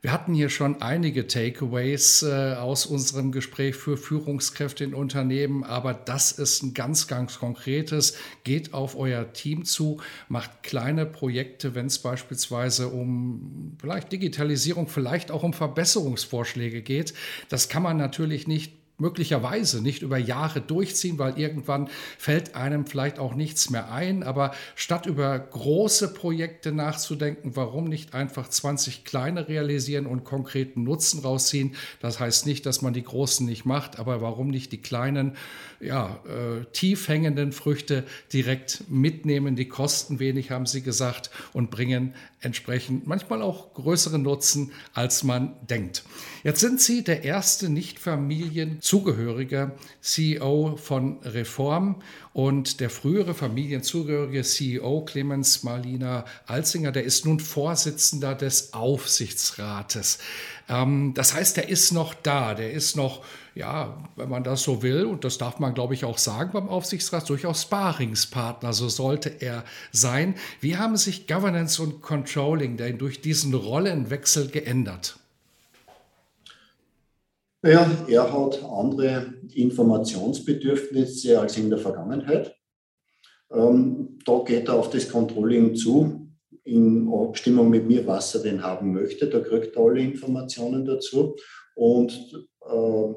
Wir 0.04 0.12
hatten 0.12 0.34
hier 0.34 0.50
schon 0.50 0.82
einige 0.82 1.28
Takeaways 1.28 2.24
äh, 2.24 2.56
aus 2.58 2.84
unserem 2.84 3.32
Gespräch 3.32 3.74
für 3.74 3.96
Führungskräfte 3.96 4.84
in 4.84 4.92
Unternehmen, 4.92 5.64
aber 5.64 5.94
das 5.94 6.30
ist 6.30 6.62
ein 6.62 6.74
ganz, 6.74 7.08
ganz 7.08 7.38
konkretes. 7.38 8.14
Geht 8.44 8.74
auf 8.74 8.98
euer 8.98 9.32
Team 9.32 9.64
zu, 9.64 10.02
macht 10.28 10.62
kleine 10.62 11.06
Projekte, 11.06 11.74
wenn 11.74 11.86
es 11.86 12.00
beispielsweise 12.00 12.88
um 12.88 13.78
vielleicht 13.80 14.12
Digitalisierung, 14.12 14.88
vielleicht 14.88 15.30
auch 15.30 15.42
um 15.42 15.54
Verbesserungsvorschläge 15.54 16.82
geht. 16.82 17.14
Das 17.48 17.70
kann 17.70 17.82
man 17.82 17.96
natürlich 17.96 18.46
nicht 18.46 18.83
möglicherweise 18.96 19.82
nicht 19.82 20.02
über 20.02 20.18
Jahre 20.18 20.60
durchziehen, 20.60 21.18
weil 21.18 21.38
irgendwann 21.38 21.88
fällt 22.16 22.54
einem 22.54 22.86
vielleicht 22.86 23.18
auch 23.18 23.34
nichts 23.34 23.70
mehr 23.70 23.90
ein. 23.90 24.22
Aber 24.22 24.54
statt 24.76 25.06
über 25.06 25.36
große 25.38 26.14
Projekte 26.14 26.70
nachzudenken, 26.70 27.56
warum 27.56 27.84
nicht 27.84 28.14
einfach 28.14 28.48
20 28.48 29.04
kleine 29.04 29.48
realisieren 29.48 30.06
und 30.06 30.24
konkreten 30.24 30.84
Nutzen 30.84 31.20
rausziehen? 31.20 31.74
Das 32.00 32.20
heißt 32.20 32.46
nicht, 32.46 32.66
dass 32.66 32.82
man 32.82 32.94
die 32.94 33.02
großen 33.02 33.44
nicht 33.44 33.64
macht, 33.64 33.98
aber 33.98 34.20
warum 34.20 34.48
nicht 34.48 34.70
die 34.70 34.80
kleinen, 34.80 35.36
ja, 35.80 36.20
äh, 36.26 36.64
tief 36.72 37.08
hängenden 37.08 37.50
Früchte 37.50 38.04
direkt 38.32 38.84
mitnehmen? 38.88 39.56
Die 39.56 39.68
kosten 39.68 40.20
wenig, 40.20 40.52
haben 40.52 40.66
Sie 40.66 40.82
gesagt, 40.82 41.30
und 41.52 41.70
bringen 41.70 42.14
entsprechend 42.44 43.06
manchmal 43.06 43.40
auch 43.42 43.74
größeren 43.74 44.22
Nutzen, 44.22 44.72
als 44.92 45.22
man 45.24 45.54
denkt. 45.68 46.04
Jetzt 46.42 46.60
sind 46.60 46.80
Sie 46.80 47.04
der 47.04 47.24
erste 47.24 47.68
Nicht-Familienzugehörige 47.68 49.72
CEO 50.00 50.76
von 50.76 51.18
Reform 51.22 52.02
und 52.34 52.80
der 52.80 52.90
frühere 52.90 53.32
familienzugehörige 53.32 54.42
CEO 54.42 55.04
Clemens 55.04 55.62
Marlina 55.62 56.24
Alzinger, 56.46 56.92
der 56.92 57.04
ist 57.04 57.24
nun 57.24 57.40
Vorsitzender 57.40 58.34
des 58.34 58.74
Aufsichtsrates. 58.74 60.18
Ähm, 60.68 61.14
das 61.14 61.32
heißt, 61.32 61.56
der 61.56 61.68
ist 61.68 61.92
noch 61.92 62.12
da, 62.12 62.54
der 62.54 62.72
ist 62.72 62.96
noch 62.96 63.24
ja, 63.54 63.96
wenn 64.16 64.28
man 64.28 64.42
das 64.42 64.64
so 64.64 64.82
will, 64.82 65.04
und 65.04 65.22
das 65.22 65.38
darf 65.38 65.60
man, 65.60 65.74
glaube 65.74 65.94
ich, 65.94 66.04
auch 66.04 66.18
sagen 66.18 66.50
beim 66.52 66.68
Aufsichtsrat, 66.68 67.28
durchaus 67.28 67.62
Sparingspartner, 67.62 68.72
so 68.72 68.88
sollte 68.88 69.28
er 69.28 69.64
sein. 69.92 70.34
Wie 70.60 70.76
haben 70.76 70.96
sich 70.96 71.28
Governance 71.28 71.80
und 71.80 72.02
Controlling 72.02 72.76
denn 72.76 72.98
durch 72.98 73.20
diesen 73.20 73.54
Rollenwechsel 73.54 74.48
geändert? 74.48 75.20
Ja, 77.66 77.90
er 78.08 78.30
hat 78.30 78.62
andere 78.62 79.32
Informationsbedürfnisse 79.54 81.40
als 81.40 81.56
in 81.56 81.70
der 81.70 81.78
Vergangenheit. 81.78 82.54
Ähm, 83.50 84.18
da 84.26 84.42
geht 84.44 84.68
er 84.68 84.74
auf 84.74 84.90
das 84.90 85.08
Controlling 85.08 85.74
zu, 85.74 86.28
in 86.64 87.10
Abstimmung 87.10 87.70
mit 87.70 87.86
mir, 87.86 88.06
was 88.06 88.34
er 88.34 88.42
denn 88.42 88.62
haben 88.62 88.92
möchte. 88.92 89.28
Da 89.28 89.40
kriegt 89.40 89.76
er 89.76 89.82
alle 89.82 90.02
Informationen 90.02 90.84
dazu. 90.84 91.36
Und 91.74 92.12
äh, 92.68 93.14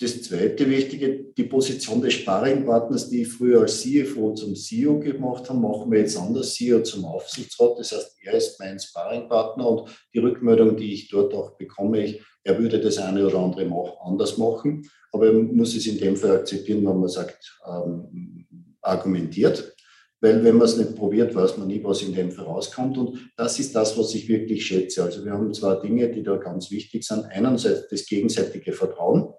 das 0.00 0.22
zweite 0.22 0.68
Wichtige, 0.68 1.32
die 1.36 1.44
Position 1.44 2.02
des 2.02 2.14
Sparringpartners, 2.14 3.10
die 3.10 3.22
ich 3.22 3.28
früher 3.28 3.60
als 3.60 3.80
CFO 3.80 4.34
zum 4.34 4.56
CEO 4.56 4.98
gemacht 4.98 5.48
habe, 5.48 5.60
machen 5.60 5.90
wir 5.92 6.00
jetzt 6.00 6.16
anders, 6.16 6.54
CEO 6.54 6.80
zum 6.80 7.04
Aufsichtsrat. 7.04 7.78
Das 7.78 7.92
heißt, 7.92 8.16
er 8.22 8.34
ist 8.34 8.58
mein 8.58 8.80
Sparringpartner 8.80 9.68
und 9.68 9.90
die 10.12 10.18
Rückmeldung, 10.18 10.76
die 10.76 10.94
ich 10.94 11.08
dort 11.08 11.32
auch 11.32 11.56
bekomme, 11.56 12.04
ich, 12.04 12.22
er 12.42 12.58
würde 12.58 12.80
das 12.80 12.98
eine 12.98 13.24
oder 13.24 13.38
andere 13.38 13.70
auch 13.72 14.04
anders 14.04 14.36
machen. 14.36 14.88
Aber 15.12 15.26
er 15.26 15.32
muss 15.32 15.76
es 15.76 15.86
in 15.86 15.98
dem 15.98 16.16
Fall 16.16 16.38
akzeptieren, 16.38 16.84
wenn 16.84 16.98
man 16.98 17.08
sagt, 17.08 17.56
ähm, 17.64 18.46
argumentiert. 18.82 19.76
Weil 20.20 20.42
wenn 20.42 20.56
man 20.56 20.66
es 20.66 20.76
nicht 20.76 20.96
probiert, 20.96 21.34
weiß 21.34 21.58
man 21.58 21.68
nie, 21.68 21.84
was 21.84 22.02
in 22.02 22.14
dem 22.14 22.32
Fall 22.32 22.46
rauskommt. 22.46 22.98
Und 22.98 23.30
das 23.36 23.60
ist 23.60 23.74
das, 23.76 23.96
was 23.96 24.14
ich 24.14 24.28
wirklich 24.28 24.66
schätze. 24.66 25.04
Also 25.04 25.24
wir 25.24 25.32
haben 25.32 25.52
zwei 25.54 25.76
Dinge, 25.76 26.10
die 26.10 26.22
da 26.22 26.36
ganz 26.36 26.70
wichtig 26.70 27.04
sind. 27.04 27.26
Einerseits 27.26 27.88
das 27.88 28.06
gegenseitige 28.06 28.72
Vertrauen, 28.72 29.32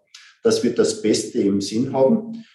dass 0.45 0.63
wir 0.63 0.75
das 0.75 1.01
Beste 1.01 1.39
im 1.39 1.59
Sinn 1.59 1.91
haben 1.91 2.45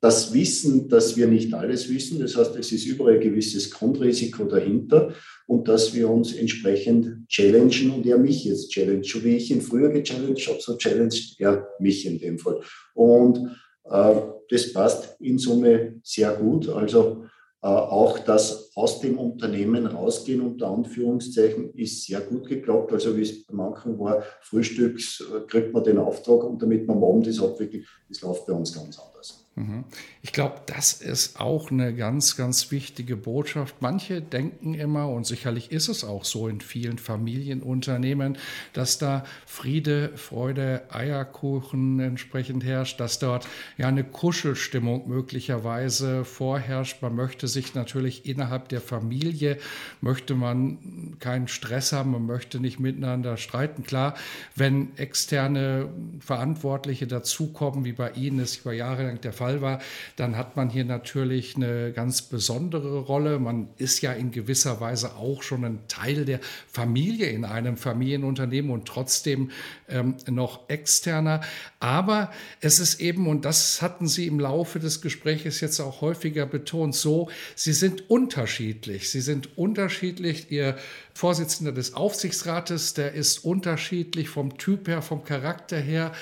das 0.00 0.32
Wissen, 0.32 0.88
dass 0.88 1.16
wir 1.16 1.26
nicht 1.26 1.52
alles 1.54 1.88
wissen. 1.88 2.20
Das 2.20 2.36
heißt, 2.36 2.54
es 2.56 2.70
ist 2.70 2.86
überall 2.86 3.14
ein 3.14 3.20
gewisses 3.20 3.70
Grundrisiko 3.70 4.44
dahinter 4.44 5.12
und 5.46 5.66
dass 5.66 5.92
wir 5.94 6.08
uns 6.08 6.32
entsprechend 6.32 7.28
challengen 7.28 7.90
und 7.90 8.06
er 8.06 8.18
mich 8.18 8.44
jetzt 8.44 8.70
challenge. 8.70 9.02
So 9.04 9.24
wie 9.24 9.36
ich 9.36 9.50
ihn 9.50 9.60
früher 9.60 9.88
gechallenged 9.88 10.46
habe, 10.46 10.60
so 10.60 10.76
challenged 10.76 11.34
er 11.40 11.68
mich 11.80 12.06
in 12.06 12.18
dem 12.18 12.38
Fall. 12.38 12.60
Und 12.94 13.56
äh, 13.84 14.14
das 14.50 14.72
passt 14.72 15.20
in 15.20 15.38
Summe 15.38 16.00
sehr 16.04 16.32
gut. 16.34 16.68
Also 16.68 17.24
auch 17.66 18.20
das 18.20 18.70
aus 18.76 19.00
dem 19.00 19.18
Unternehmen 19.18 19.86
rausgehen, 19.86 20.40
unter 20.40 20.68
Anführungszeichen, 20.68 21.74
ist 21.74 22.04
sehr 22.04 22.20
gut 22.20 22.46
geklappt. 22.46 22.92
Also 22.92 23.16
wie 23.16 23.22
es 23.22 23.44
bei 23.46 23.54
manchen 23.54 23.98
war, 23.98 24.22
frühstücks 24.42 25.20
äh, 25.20 25.40
kriegt 25.46 25.72
man 25.72 25.82
den 25.82 25.98
Auftrag 25.98 26.44
und 26.44 26.62
damit 26.62 26.86
man 26.86 27.02
Abend 27.02 27.26
das 27.26 27.40
abwickelt, 27.40 27.84
das 28.08 28.20
läuft 28.20 28.46
bei 28.46 28.52
uns 28.52 28.72
ganz 28.72 28.98
anders. 28.98 29.47
Mhm. 29.58 29.84
Ich 30.22 30.32
glaube, 30.32 30.60
das 30.66 30.92
ist 30.92 31.40
auch 31.40 31.72
eine 31.72 31.92
ganz, 31.92 32.36
ganz 32.36 32.70
wichtige 32.70 33.16
Botschaft. 33.16 33.76
Manche 33.80 34.22
denken 34.22 34.74
immer, 34.74 35.08
und 35.08 35.26
sicherlich 35.26 35.72
ist 35.72 35.88
es 35.88 36.04
auch 36.04 36.24
so 36.24 36.46
in 36.46 36.60
vielen 36.60 36.98
Familienunternehmen, 36.98 38.38
dass 38.72 38.98
da 38.98 39.24
Friede, 39.46 40.12
Freude, 40.14 40.82
Eierkuchen 40.90 41.98
entsprechend 41.98 42.64
herrscht, 42.64 43.00
dass 43.00 43.18
dort 43.18 43.48
ja 43.78 43.88
eine 43.88 44.04
Kuschelstimmung 44.04 45.08
möglicherweise 45.08 46.24
vorherrscht. 46.24 47.02
Man 47.02 47.16
möchte 47.16 47.48
sich 47.48 47.74
natürlich 47.74 48.26
innerhalb 48.26 48.68
der 48.68 48.80
Familie, 48.80 49.58
möchte 50.00 50.36
man 50.36 51.16
keinen 51.18 51.48
Stress 51.48 51.92
haben, 51.92 52.12
man 52.12 52.26
möchte 52.26 52.60
nicht 52.60 52.78
miteinander 52.78 53.36
streiten. 53.36 53.82
Klar, 53.82 54.14
wenn 54.54 54.96
externe 54.96 55.88
Verantwortliche 56.20 57.08
dazukommen, 57.08 57.84
wie 57.84 57.92
bei 57.92 58.12
Ihnen 58.12 58.38
es 58.38 58.58
über 58.58 58.72
Jahre 58.72 59.04
lang 59.04 59.20
der 59.20 59.32
Fall 59.32 59.47
Fall 59.48 59.62
war, 59.62 59.80
dann 60.16 60.36
hat 60.36 60.56
man 60.56 60.68
hier 60.68 60.84
natürlich 60.84 61.56
eine 61.56 61.92
ganz 61.92 62.22
besondere 62.22 63.00
Rolle. 63.00 63.38
Man 63.38 63.68
ist 63.78 64.02
ja 64.02 64.12
in 64.12 64.30
gewisser 64.30 64.80
Weise 64.80 65.16
auch 65.16 65.42
schon 65.42 65.64
ein 65.64 65.78
Teil 65.88 66.24
der 66.24 66.40
Familie 66.70 67.28
in 67.28 67.44
einem 67.44 67.76
Familienunternehmen 67.76 68.70
und 68.70 68.86
trotzdem 68.86 69.50
ähm, 69.88 70.16
noch 70.28 70.68
externer. 70.68 71.40
Aber 71.80 72.30
es 72.60 72.78
ist 72.78 73.00
eben, 73.00 73.26
und 73.26 73.44
das 73.44 73.80
hatten 73.80 74.06
Sie 74.06 74.26
im 74.26 74.38
Laufe 74.38 74.78
des 74.80 75.00
Gesprächs 75.00 75.60
jetzt 75.60 75.80
auch 75.80 76.00
häufiger 76.00 76.44
betont, 76.44 76.94
so, 76.94 77.30
Sie 77.54 77.72
sind 77.72 78.10
unterschiedlich. 78.10 79.10
Sie 79.10 79.20
sind 79.20 79.56
unterschiedlich. 79.56 80.50
Ihr 80.50 80.76
Vorsitzender 81.18 81.72
des 81.72 81.94
Aufsichtsrates, 81.94 82.94
der 82.94 83.12
ist 83.12 83.44
unterschiedlich 83.44 84.28
vom 84.28 84.56
Typ 84.56 84.86
her, 84.86 85.02
vom 85.02 85.24
Charakter 85.24 85.76
her. 85.76 86.12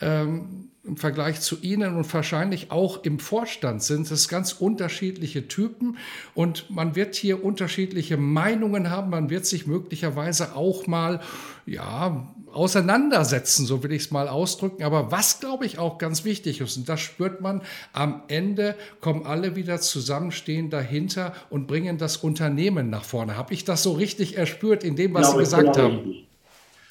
Ähm, 0.00 0.70
im 0.82 0.96
Vergleich 0.96 1.40
zu 1.40 1.60
Ihnen 1.60 1.94
und 1.94 2.14
wahrscheinlich 2.14 2.70
auch 2.70 3.04
im 3.04 3.18
Vorstand 3.18 3.82
sind 3.82 4.10
es 4.10 4.28
ganz 4.28 4.52
unterschiedliche 4.52 5.46
Typen 5.46 5.98
und 6.32 6.70
man 6.70 6.94
wird 6.94 7.16
hier 7.16 7.44
unterschiedliche 7.44 8.16
Meinungen 8.16 8.88
haben. 8.88 9.10
Man 9.10 9.28
wird 9.28 9.44
sich 9.44 9.66
möglicherweise 9.66 10.54
auch 10.54 10.86
mal, 10.86 11.20
ja, 11.66 12.26
auseinandersetzen, 12.56 13.66
so 13.66 13.82
will 13.82 13.92
ich 13.92 14.04
es 14.04 14.10
mal 14.10 14.28
ausdrücken. 14.28 14.82
Aber 14.82 15.12
was, 15.12 15.40
glaube 15.40 15.66
ich, 15.66 15.78
auch 15.78 15.98
ganz 15.98 16.24
wichtig 16.24 16.60
ist, 16.60 16.76
und 16.76 16.88
das 16.88 17.00
spürt 17.00 17.40
man, 17.40 17.62
am 17.92 18.22
Ende 18.28 18.76
kommen 19.00 19.26
alle 19.26 19.56
wieder 19.56 19.80
zusammen, 19.80 20.32
stehen 20.32 20.70
dahinter 20.70 21.34
und 21.50 21.66
bringen 21.66 21.98
das 21.98 22.16
Unternehmen 22.16 22.88
nach 22.88 23.04
vorne. 23.04 23.36
Habe 23.36 23.52
ich 23.52 23.64
das 23.64 23.82
so 23.82 23.92
richtig 23.92 24.38
erspürt 24.46 24.84
in 24.84 24.96
dem, 24.96 25.14
was 25.14 25.28
ja, 25.28 25.32
Sie 25.32 25.38
gesagt 25.38 25.78
haben? 25.78 25.98
Richtig 25.98 26.26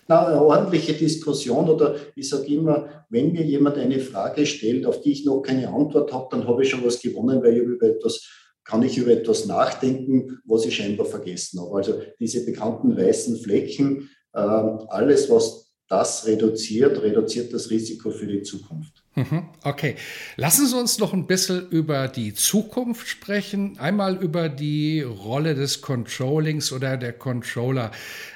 na, 0.08 0.28
eine 0.28 0.42
ordentliche 0.42 0.94
Diskussion 0.94 1.68
oder 1.68 1.96
ich 2.16 2.30
sage 2.30 2.46
immer, 2.54 3.06
wenn 3.10 3.32
mir 3.32 3.44
jemand 3.44 3.78
eine 3.78 4.00
Frage 4.00 4.46
stellt, 4.46 4.86
auf 4.86 5.02
die 5.02 5.12
ich 5.12 5.26
noch 5.26 5.42
keine 5.42 5.70
Antwort 5.70 6.14
habe, 6.14 6.28
dann 6.32 6.48
habe 6.48 6.64
ich 6.64 6.70
schon 6.70 6.86
was 6.86 7.02
gewonnen, 7.02 7.42
weil 7.42 7.58
ich 7.58 7.64
über 7.64 7.88
etwas 7.88 8.24
kann 8.64 8.82
ich 8.82 8.98
über 8.98 9.12
etwas 9.12 9.46
nachdenken, 9.46 10.40
was 10.44 10.66
ich 10.66 10.76
scheinbar 10.76 11.06
vergessen 11.06 11.62
habe. 11.62 11.76
Also 11.76 12.02
diese 12.20 12.44
bekannten 12.46 12.98
weißen 12.98 13.38
Flecken, 13.38 14.10
äh, 14.34 14.40
alles, 14.40 15.30
was 15.30 15.72
das 15.88 16.26
reduziert, 16.26 17.00
reduziert 17.04 17.54
das 17.54 17.70
Risiko 17.70 18.10
für 18.10 18.26
die 18.26 18.42
Zukunft. 18.42 19.05
Mhm, 19.18 19.44
okay, 19.64 19.96
lassen 20.36 20.68
Sie 20.68 20.78
uns 20.78 21.00
noch 21.00 21.14
ein 21.14 21.26
bisschen 21.26 21.70
über 21.70 22.10
die 22.10 22.34
Zukunft 22.34 23.08
sprechen. 23.08 23.80
Einmal 23.80 24.18
über 24.18 24.50
die 24.50 25.04
Rolle 25.04 25.56
des 25.56 25.80
Controllings 25.80 26.74
oder 26.74 26.98
der 26.98 27.14
Controller. 27.14 27.92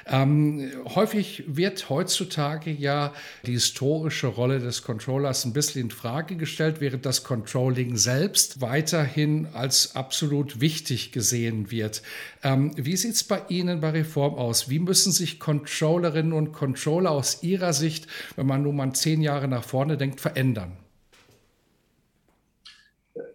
Ähm, 0.06 0.70
häufig 0.94 1.44
wird 1.46 1.90
heutzutage 1.90 2.70
ja 2.70 3.12
die 3.44 3.52
historische 3.52 4.28
Rolle 4.28 4.58
des 4.58 4.82
Controllers 4.82 5.44
ein 5.44 5.52
bisschen 5.52 5.82
in 5.82 5.90
Frage 5.90 6.36
gestellt, 6.36 6.80
während 6.80 7.04
das 7.04 7.24
Controlling 7.24 7.98
selbst 7.98 8.62
weiterhin 8.62 9.48
als 9.52 9.94
absolut 9.94 10.62
wichtig 10.62 11.12
gesehen 11.12 11.70
wird. 11.70 12.00
Ähm, 12.42 12.72
wie 12.76 12.96
sieht 12.96 13.16
es 13.16 13.24
bei 13.24 13.42
Ihnen 13.50 13.82
bei 13.82 13.90
Reform 13.90 14.34
aus? 14.36 14.70
Wie 14.70 14.78
müssen 14.78 15.12
sich 15.12 15.38
Controllerinnen 15.40 16.32
und 16.32 16.52
Controller 16.52 17.10
aus 17.10 17.42
Ihrer 17.42 17.74
Sicht, 17.74 18.06
wenn 18.36 18.46
man 18.46 18.62
nun 18.62 18.76
mal 18.76 18.94
zehn 18.94 19.20
Jahre 19.20 19.46
nach 19.46 19.64
vorne 19.64 19.98
denkt, 19.98 20.22
verändern? 20.22 20.70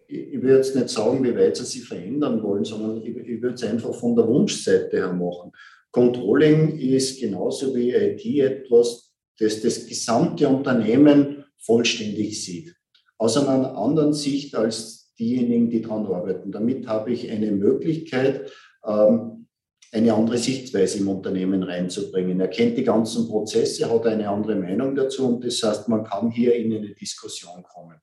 ich 0.08 0.35
würde 0.46 0.58
jetzt 0.58 0.76
nicht 0.76 0.90
sagen, 0.90 1.24
wie 1.24 1.36
weit 1.36 1.58
sie 1.58 1.66
sich 1.66 1.84
verändern 1.84 2.42
wollen, 2.44 2.64
sondern 2.64 3.02
ich, 3.02 3.16
ich 3.16 3.42
würde 3.42 3.56
es 3.56 3.64
einfach 3.64 3.94
von 3.94 4.16
der 4.16 4.28
Wunschseite 4.28 4.98
her 4.98 5.14
machen. 5.14 5.52
Controlling 5.92 6.78
ist 6.78 7.20
genauso 7.20 7.76
wie 7.76 7.92
IT 7.92 8.26
etwas, 8.26 9.14
das 9.40 9.62
das 9.62 9.88
gesamte 9.88 10.48
Unternehmen 10.48 11.46
vollständig 11.58 12.44
sieht. 12.44 12.76
Aus 13.18 13.38
einer 13.38 13.78
anderen 13.78 14.14
Sicht 14.14 14.56
als 14.56 15.14
diejenigen, 15.18 15.70
die 15.70 15.82
daran 15.82 16.06
arbeiten. 16.06 16.52
Damit 16.52 16.88
habe 16.88 17.12
ich 17.14 17.32
eine 17.32 17.52
Möglichkeit, 17.52 18.52
ähm, 18.86 19.48
eine 19.92 20.14
andere 20.14 20.38
Sichtweise 20.38 21.00
im 21.00 21.08
Unternehmen 21.08 21.64
reinzubringen. 21.64 22.40
Er 22.42 22.50
kennt 22.50 22.78
die 22.78 22.84
ganzen 22.84 23.28
Prozesse, 23.28 23.90
hat 23.90 24.06
eine 24.06 24.28
andere 24.28 24.56
Meinung 24.56 24.94
dazu 24.96 25.28
und 25.28 25.46
das 25.46 25.64
heißt, 25.64 25.88
man 25.88 26.04
kann 26.04 26.30
hier 26.30 26.54
in 26.56 26.74
eine 26.74 26.94
Diskussion 26.94 27.64
kommen. 27.64 27.96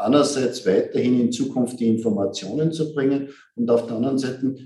Einerseits 0.00 0.64
weiterhin 0.64 1.20
in 1.20 1.32
Zukunft 1.32 1.78
die 1.78 1.88
Informationen 1.88 2.72
zu 2.72 2.94
bringen 2.94 3.28
und 3.54 3.70
auf 3.70 3.86
der 3.86 3.96
anderen 3.96 4.18
Seite 4.18 4.56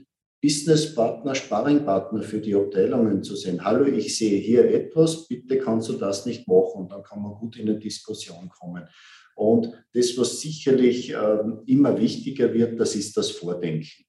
Businesspartner, 0.40 1.34
Sparringpartner 1.34 2.22
für 2.22 2.38
die 2.38 2.54
Abteilungen 2.54 3.22
zu 3.22 3.34
sehen. 3.34 3.64
Hallo, 3.64 3.84
ich 3.86 4.16
sehe 4.16 4.38
hier 4.38 4.70
etwas, 4.70 5.26
bitte 5.26 5.58
kannst 5.58 5.88
du 5.88 5.94
das 5.94 6.24
nicht 6.26 6.46
machen 6.46 6.82
und 6.82 6.92
dann 6.92 7.02
kann 7.02 7.22
man 7.22 7.32
gut 7.32 7.56
in 7.56 7.68
eine 7.68 7.78
Diskussion 7.78 8.48
kommen. 8.48 8.84
Und 9.34 9.72
das, 9.92 10.16
was 10.16 10.40
sicherlich 10.40 11.12
äh, 11.12 11.38
immer 11.66 11.98
wichtiger 11.98 12.52
wird, 12.54 12.78
das 12.78 12.94
ist 12.94 13.16
das 13.16 13.30
Vordenken 13.30 14.04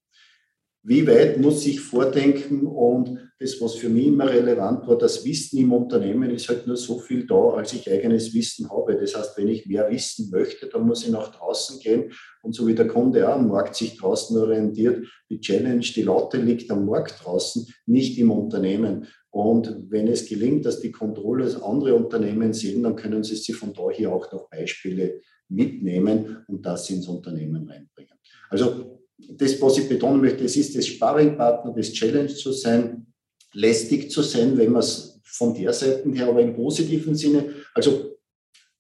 wie 0.88 1.08
weit 1.08 1.39
muss 1.39 1.65
ich 1.65 1.80
vordenken 1.80 2.68
und 2.68 3.18
das, 3.39 3.60
was 3.60 3.74
für 3.74 3.89
mich 3.89 4.06
immer 4.06 4.30
relevant 4.30 4.88
war, 4.88 4.98
das 5.00 5.25
Wissen 5.25 5.58
im 5.58 5.74
Unternehmen 5.74 6.30
ist 6.30 6.48
halt 6.48 6.68
nur 6.68 6.77
so 6.77 7.00
viel 7.00 7.25
da, 7.25 7.54
als 7.56 7.74
ich 7.74 7.92
eigenes 7.92 8.36
Wissen 8.36 8.70
habe. 8.70 8.96
Das 8.96 9.15
heißt, 9.15 9.36
wenn 9.38 9.48
ich 9.48 9.65
mehr 9.65 9.89
wissen 9.89 10.30
möchte, 10.30 10.68
dann 10.68 10.86
muss 10.86 11.04
ich 11.04 11.10
nach 11.10 11.36
draußen 11.36 11.80
gehen 11.80 12.12
und 12.44 12.54
so 12.54 12.68
wie 12.68 12.75
der 12.75 12.88
Kunde 12.88 13.27
auch 13.27 13.34
am 13.34 13.48
Markt 13.48 13.75
sich 13.75 13.98
draußen 13.98 14.38
orientiert, 14.38 15.08
die 15.30 15.39
Challenge, 15.39 15.80
die 15.80 16.04
Laute 16.04 16.38
liegt 16.38 16.70
am 16.70 16.86
Markt 16.86 17.25
draußen, 17.25 17.68
nicht 17.88 18.20
im 18.20 18.30
Unternehmen. 18.30 19.08
Und 19.32 19.88
wenn 19.89 20.08
es 20.08 20.27
gelingt, 20.30 20.65
dass 20.65 20.82
die 20.82 20.92
Controllers 20.92 21.62
andere 21.62 21.96
Unternehmen 21.96 22.54
sehen, 22.54 22.84
dann 22.84 22.96
können 22.96 23.24
sie 23.24 23.36
sich 23.36 23.56
von 23.56 23.74
daher 23.74 24.13
auch 24.13 24.32
noch 24.32 24.50
Beispiele 24.51 25.20
mitnehmen 25.50 26.44
und 26.48 26.63
das 26.63 26.89
ins 26.92 27.08
Unternehmen 27.08 27.68
reinbringen. 27.68 28.13
Also 28.50 28.95
das, 29.18 29.62
was 29.62 29.78
ich 29.78 29.90
betonen 29.90 30.22
möchte, 30.22 30.44
es 30.44 30.56
ist 30.56 30.76
das 30.76 30.88
Sparringpartner, 30.88 31.74
das 31.74 31.92
Challenge 31.94 32.34
zu 32.34 32.52
sein, 32.52 33.08
lästig 33.54 34.12
zu 34.12 34.22
sein, 34.22 34.58
wenn 34.58 34.72
man 34.72 34.82
es 34.82 35.20
von 35.24 35.54
der 35.54 35.74
Seite 35.74 36.10
her, 36.12 36.28
aber 36.28 36.42
im 36.42 36.56
positiven 36.56 37.16
Sinne, 37.16 37.54
also 37.74 38.18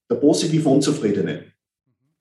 der 0.09 0.15
positiv 0.15 0.65
Unzufriedene, 0.65 1.45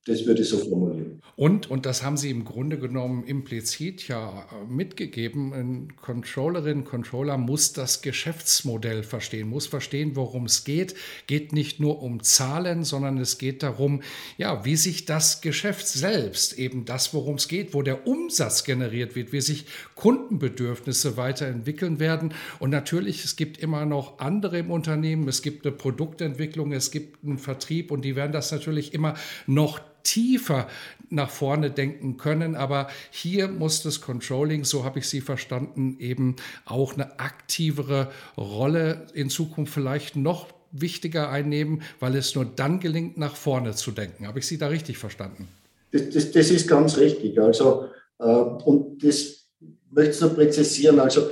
das 0.07 0.25
würde 0.25 0.43
ich 0.43 0.49
so 0.49 0.59
formulieren. 0.59 1.04
Und, 1.37 1.69
und 1.69 1.85
das 1.85 2.05
haben 2.05 2.17
Sie 2.17 2.31
im 2.31 2.45
Grunde 2.45 2.79
genommen 2.79 3.25
implizit 3.25 4.07
ja 4.07 4.43
äh, 4.43 4.73
mitgegeben, 4.73 5.53
ein 5.53 5.97
Controllerin, 5.97 6.85
Controller 6.85 7.39
muss 7.39 7.73
das 7.73 8.03
Geschäftsmodell 8.03 9.03
verstehen, 9.03 9.49
muss 9.49 9.67
verstehen, 9.67 10.15
worum 10.15 10.45
es 10.45 10.63
geht. 10.63 10.95
Geht 11.27 11.53
nicht 11.53 11.81
nur 11.81 12.03
um 12.03 12.23
Zahlen, 12.23 12.85
sondern 12.85 13.19
es 13.19 13.39
geht 13.39 13.65
darum, 13.65 14.03
ja, 14.39 14.65
wie 14.65 14.77
sich 14.77 15.07
das 15.07 15.41
Geschäft 15.41 15.89
selbst, 15.89 16.57
eben 16.57 16.85
das, 16.85 17.13
worum 17.13 17.35
es 17.35 17.49
geht, 17.49 17.75
wo 17.75 17.83
der 17.83 18.07
Umsatz 18.07 18.63
generiert 18.63 19.17
wird, 19.17 19.33
wie 19.33 19.41
sich 19.41 19.67
Kundenbedürfnisse 19.97 21.17
weiterentwickeln 21.17 21.99
werden. 21.99 22.33
Und 22.61 22.71
natürlich, 22.71 23.25
es 23.25 23.35
gibt 23.35 23.59
immer 23.59 23.87
noch 23.87 24.21
andere 24.21 24.59
im 24.59 24.71
Unternehmen, 24.71 25.27
es 25.27 25.43
gibt 25.43 25.67
eine 25.67 25.75
Produktentwicklung, 25.75 26.73
es 26.73 26.93
gibt 26.93 27.25
einen 27.25 27.39
Vertrieb 27.39 27.91
und 27.91 28.05
die 28.05 28.15
werden 28.15 28.33
das 28.33 28.53
natürlich 28.53 28.95
immer 28.95 29.15
noch 29.47 29.81
tiefer 30.05 30.69
nach 31.15 31.31
vorne 31.31 31.71
denken 31.71 32.17
können. 32.17 32.55
Aber 32.55 32.89
hier 33.11 33.49
muss 33.49 33.83
das 33.83 34.01
Controlling, 34.01 34.65
so 34.65 34.85
habe 34.85 34.99
ich 34.99 35.09
Sie 35.09 35.21
verstanden, 35.21 35.97
eben 35.99 36.37
auch 36.65 36.95
eine 36.95 37.19
aktivere 37.19 38.11
Rolle 38.37 39.07
in 39.15 39.31
Zukunft 39.31 39.73
vielleicht 39.73 40.17
noch 40.17 40.49
wichtiger 40.73 41.31
einnehmen, 41.31 41.83
weil 42.01 42.17
es 42.17 42.35
nur 42.35 42.45
dann 42.45 42.81
gelingt, 42.81 43.17
nach 43.17 43.37
vorne 43.37 43.75
zu 43.75 43.93
denken. 43.93 44.27
Habe 44.27 44.41
ich 44.41 44.47
Sie 44.47 44.59
da 44.59 44.69
richtig 44.69 44.99
verstanden? 44.99 45.49
Das, 45.93 46.11
das, 46.11 46.33
das 46.33 46.51
ist 46.51 46.69
ganz 46.69 46.99
richtig. 46.99 47.41
Also, 47.41 47.89
äh, 48.19 48.25
und 48.25 49.05
das 49.05 49.47
möchte 49.91 50.11
ich 50.11 50.21
noch 50.21 50.35
präzisieren. 50.35 50.99
Also, 50.99 51.31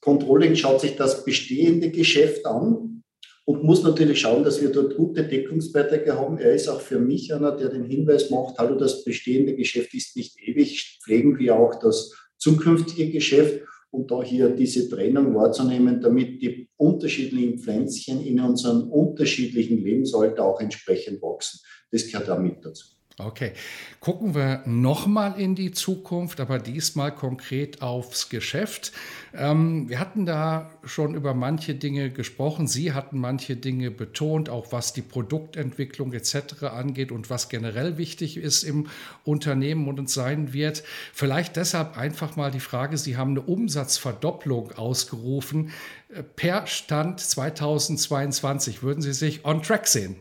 Controlling 0.00 0.54
schaut 0.56 0.80
sich 0.80 0.96
das 0.96 1.24
bestehende 1.24 1.90
Geschäft 1.90 2.44
an 2.44 3.02
und 3.46 3.62
muss 3.62 3.82
natürlich 3.82 4.20
schauen, 4.20 4.42
dass 4.42 4.60
wir 4.60 4.70
dort 4.70 4.96
gute 4.96 5.24
Deckungsbeiträge 5.24 6.18
haben. 6.18 6.38
Er 6.38 6.54
ist 6.54 6.68
auch 6.68 6.80
für 6.80 6.98
mich 6.98 7.32
einer, 7.34 7.52
der 7.52 7.68
den 7.68 7.84
Hinweis 7.84 8.30
macht, 8.30 8.58
hallo, 8.58 8.76
das 8.76 9.04
bestehende 9.04 9.54
Geschäft 9.54 9.92
ist 9.94 10.16
nicht 10.16 10.40
ewig, 10.40 10.98
pflegen 11.02 11.38
wir 11.38 11.56
auch 11.56 11.78
das 11.78 12.14
zukünftige 12.38 13.10
Geschäft 13.10 13.62
und 13.90 14.10
da 14.10 14.22
hier 14.22 14.48
diese 14.50 14.88
Trennung 14.88 15.34
wahrzunehmen, 15.34 16.00
damit 16.00 16.42
die 16.42 16.68
unterschiedlichen 16.76 17.58
Pflänzchen 17.58 18.24
in 18.24 18.40
unserem 18.40 18.90
unterschiedlichen 18.90 19.84
Lebensalter 19.84 20.44
auch 20.44 20.60
entsprechend 20.60 21.22
wachsen. 21.22 21.60
Das 21.90 22.06
gehört 22.06 22.28
auch 22.30 22.40
mit 22.40 22.64
dazu. 22.64 22.86
Okay, 23.16 23.52
gucken 24.00 24.34
wir 24.34 24.64
nochmal 24.66 25.38
in 25.40 25.54
die 25.54 25.70
Zukunft, 25.70 26.40
aber 26.40 26.58
diesmal 26.58 27.14
konkret 27.14 27.80
aufs 27.80 28.28
Geschäft. 28.28 28.90
Ähm, 29.32 29.88
wir 29.88 30.00
hatten 30.00 30.26
da 30.26 30.72
schon 30.82 31.14
über 31.14 31.32
manche 31.32 31.76
Dinge 31.76 32.10
gesprochen. 32.10 32.66
Sie 32.66 32.92
hatten 32.92 33.20
manche 33.20 33.54
Dinge 33.54 33.92
betont, 33.92 34.48
auch 34.48 34.72
was 34.72 34.94
die 34.94 35.02
Produktentwicklung 35.02 36.12
etc. 36.12 36.64
angeht 36.64 37.12
und 37.12 37.30
was 37.30 37.48
generell 37.48 37.98
wichtig 37.98 38.36
ist 38.36 38.64
im 38.64 38.88
Unternehmen 39.22 39.86
und 39.86 40.10
sein 40.10 40.52
wird. 40.52 40.82
Vielleicht 41.12 41.54
deshalb 41.54 41.96
einfach 41.96 42.34
mal 42.34 42.50
die 42.50 42.58
Frage, 42.58 42.98
Sie 42.98 43.16
haben 43.16 43.30
eine 43.30 43.42
Umsatzverdopplung 43.42 44.72
ausgerufen. 44.72 45.70
Äh, 46.08 46.24
per 46.24 46.66
Stand 46.66 47.20
2022 47.20 48.82
würden 48.82 49.02
Sie 49.02 49.12
sich 49.12 49.44
on 49.44 49.62
track 49.62 49.86
sehen? 49.86 50.16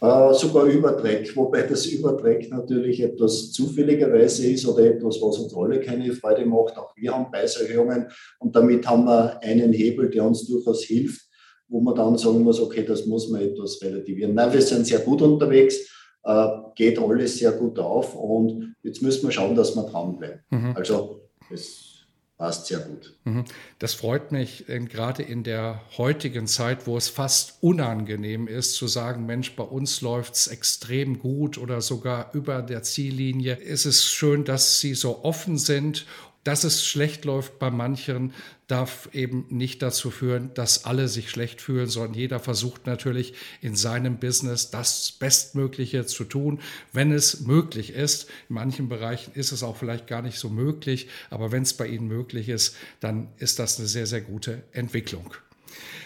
Äh, 0.00 0.34
sogar 0.34 0.66
überträgt, 0.66 1.34
wobei 1.36 1.62
das 1.62 1.86
überträgt 1.86 2.50
natürlich 2.52 3.00
etwas 3.00 3.50
zufälligerweise 3.52 4.48
ist 4.48 4.66
oder 4.66 4.84
etwas, 4.84 5.20
was 5.20 5.38
uns 5.38 5.54
alle 5.54 5.80
keine 5.80 6.12
Freude 6.12 6.46
macht. 6.46 6.76
Auch 6.78 6.94
wir 6.96 7.12
haben 7.12 7.30
Preiserhöhungen 7.30 8.06
und 8.38 8.54
damit 8.54 8.86
haben 8.88 9.04
wir 9.04 9.42
einen 9.42 9.72
Hebel, 9.72 10.08
der 10.08 10.24
uns 10.24 10.46
durchaus 10.46 10.84
hilft, 10.84 11.22
wo 11.68 11.80
man 11.80 11.94
dann 11.94 12.16
sagen 12.16 12.42
muss, 12.42 12.60
okay, 12.60 12.84
das 12.84 13.06
muss 13.06 13.28
man 13.28 13.42
etwas 13.42 13.80
relativieren. 13.82 14.34
Nein, 14.34 14.52
wir 14.52 14.62
sind 14.62 14.86
sehr 14.86 15.00
gut 15.00 15.20
unterwegs, 15.20 15.76
äh, 16.24 16.46
geht 16.76 16.98
alles 16.98 17.38
sehr 17.38 17.52
gut 17.52 17.78
auf 17.78 18.14
und 18.14 18.76
jetzt 18.82 19.02
müssen 19.02 19.24
wir 19.24 19.32
schauen, 19.32 19.56
dass 19.56 19.74
wir 19.74 19.82
dranbleiben. 19.82 20.40
Mhm. 20.50 20.74
Also 20.76 21.22
es 21.50 21.87
passt 22.38 22.66
sehr 22.66 22.78
gut. 22.78 23.14
Mhm. 23.24 23.44
Das 23.80 23.94
freut 23.94 24.30
mich, 24.30 24.66
gerade 24.66 25.24
in 25.24 25.42
der 25.42 25.82
heutigen 25.98 26.46
Zeit, 26.46 26.86
wo 26.86 26.96
es 26.96 27.08
fast 27.08 27.58
unangenehm 27.60 28.46
ist, 28.46 28.74
zu 28.74 28.86
sagen, 28.86 29.26
Mensch, 29.26 29.56
bei 29.56 29.64
uns 29.64 30.00
läuft 30.00 30.34
es 30.34 30.46
extrem 30.46 31.18
gut 31.18 31.58
oder 31.58 31.80
sogar 31.80 32.30
über 32.34 32.62
der 32.62 32.84
Ziellinie. 32.84 33.56
Ist 33.56 33.84
es 33.84 34.04
schön, 34.06 34.44
dass 34.44 34.80
Sie 34.80 34.94
so 34.94 35.24
offen 35.24 35.58
sind 35.58 36.06
dass 36.48 36.64
es 36.64 36.82
schlecht 36.82 37.26
läuft 37.26 37.58
bei 37.58 37.70
manchen, 37.70 38.32
darf 38.68 39.10
eben 39.12 39.44
nicht 39.50 39.82
dazu 39.82 40.10
führen, 40.10 40.50
dass 40.54 40.86
alle 40.86 41.06
sich 41.08 41.28
schlecht 41.28 41.60
fühlen, 41.60 41.88
sondern 41.88 42.14
jeder 42.14 42.40
versucht 42.40 42.86
natürlich 42.86 43.34
in 43.60 43.76
seinem 43.76 44.16
Business 44.16 44.70
das 44.70 45.12
Bestmögliche 45.12 46.06
zu 46.06 46.24
tun, 46.24 46.60
wenn 46.90 47.12
es 47.12 47.40
möglich 47.40 47.90
ist. 47.90 48.30
In 48.48 48.54
manchen 48.54 48.88
Bereichen 48.88 49.34
ist 49.34 49.52
es 49.52 49.62
auch 49.62 49.76
vielleicht 49.76 50.06
gar 50.06 50.22
nicht 50.22 50.38
so 50.38 50.48
möglich, 50.48 51.08
aber 51.28 51.52
wenn 51.52 51.64
es 51.64 51.74
bei 51.74 51.86
Ihnen 51.86 52.08
möglich 52.08 52.48
ist, 52.48 52.74
dann 53.00 53.28
ist 53.36 53.58
das 53.58 53.78
eine 53.78 53.86
sehr, 53.86 54.06
sehr 54.06 54.22
gute 54.22 54.62
Entwicklung. 54.72 55.34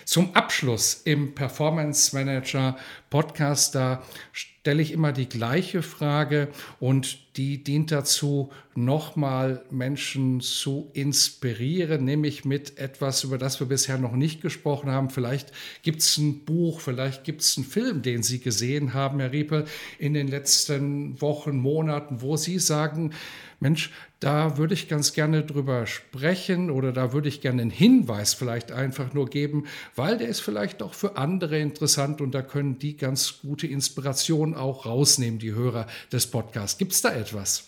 Zum 0.05 0.35
Abschluss 0.35 1.03
im 1.05 1.35
Performance 1.35 2.15
Manager 2.15 2.77
Podcast, 3.11 3.75
da 3.75 4.03
stelle 4.33 4.83
ich 4.83 4.93
immer 4.93 5.13
die 5.13 5.29
gleiche 5.29 5.83
Frage 5.83 6.49
und 6.81 7.37
die 7.37 7.65
dient 7.65 7.91
dazu, 7.91 8.51
nochmal 8.75 9.65
Menschen 9.71 10.41
zu 10.41 10.91
inspirieren, 10.93 12.05
nämlich 12.05 12.45
mit 12.45 12.79
etwas, 12.79 13.25
über 13.25 13.39
das 13.39 13.61
wir 13.61 13.67
bisher 13.67 13.99
noch 13.99 14.13
nicht 14.13 14.41
gesprochen 14.41 14.91
haben. 14.91 15.11
Vielleicht 15.11 15.53
gibt 15.83 16.01
es 16.01 16.17
ein 16.19 16.45
Buch, 16.45 16.81
vielleicht 16.81 17.25
gibt 17.25 17.41
es 17.41 17.57
einen 17.57 17.67
Film, 17.67 18.03
den 18.03 18.23
Sie 18.23 18.41
gesehen 18.41 18.95
haben, 18.95 19.21
Herr 19.21 19.33
Riepel, 19.33 19.65
in 19.99 20.15
den 20.15 20.29
letzten 20.29 21.21
Wochen, 21.21 21.57
Monaten, 21.57 22.21
wo 22.21 22.37
Sie 22.37 22.59
sagen, 22.59 23.13
Mensch, 23.61 23.91
da 24.21 24.57
würde 24.57 24.75
ich 24.75 24.89
ganz 24.89 25.13
gerne 25.13 25.43
drüber 25.43 25.87
sprechen 25.87 26.71
oder 26.71 26.93
da 26.93 27.13
würde 27.13 27.29
ich 27.29 27.41
gerne 27.41 27.63
einen 27.63 27.71
Hinweis 27.71 28.35
vielleicht 28.35 28.73
einfach 28.73 29.15
nur 29.15 29.29
geben, 29.29 29.67
weil 29.97 30.19
der 30.19 30.29
ist 30.29 30.41
vielleicht 30.41 30.83
auch 30.83 30.95
für 30.95 31.17
andere 31.17 31.59
interessant 31.59 32.21
und 32.21 32.35
da 32.35 32.43
können 32.43 32.79
die 32.79 32.97
ganz 32.97 33.41
gute 33.43 33.67
Inspiration 33.67 34.55
auch 34.55 34.87
rausnehmen, 34.87 35.39
die 35.39 35.53
Hörer 35.53 35.87
des 36.13 36.27
Podcasts. 36.27 36.79
Gibt 36.79 36.93
es 36.93 37.03
da 37.03 37.15
etwas? 37.15 37.65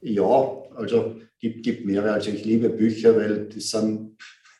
Ja, 0.00 0.52
also 0.76 1.16
gibt, 1.38 1.62
gibt 1.62 1.84
mehrere. 1.84 2.12
Also 2.12 2.30
ich 2.30 2.44
liebe 2.44 2.68
Bücher, 2.68 3.16
weil 3.16 3.48
das 3.48 3.70
sind 3.70 4.16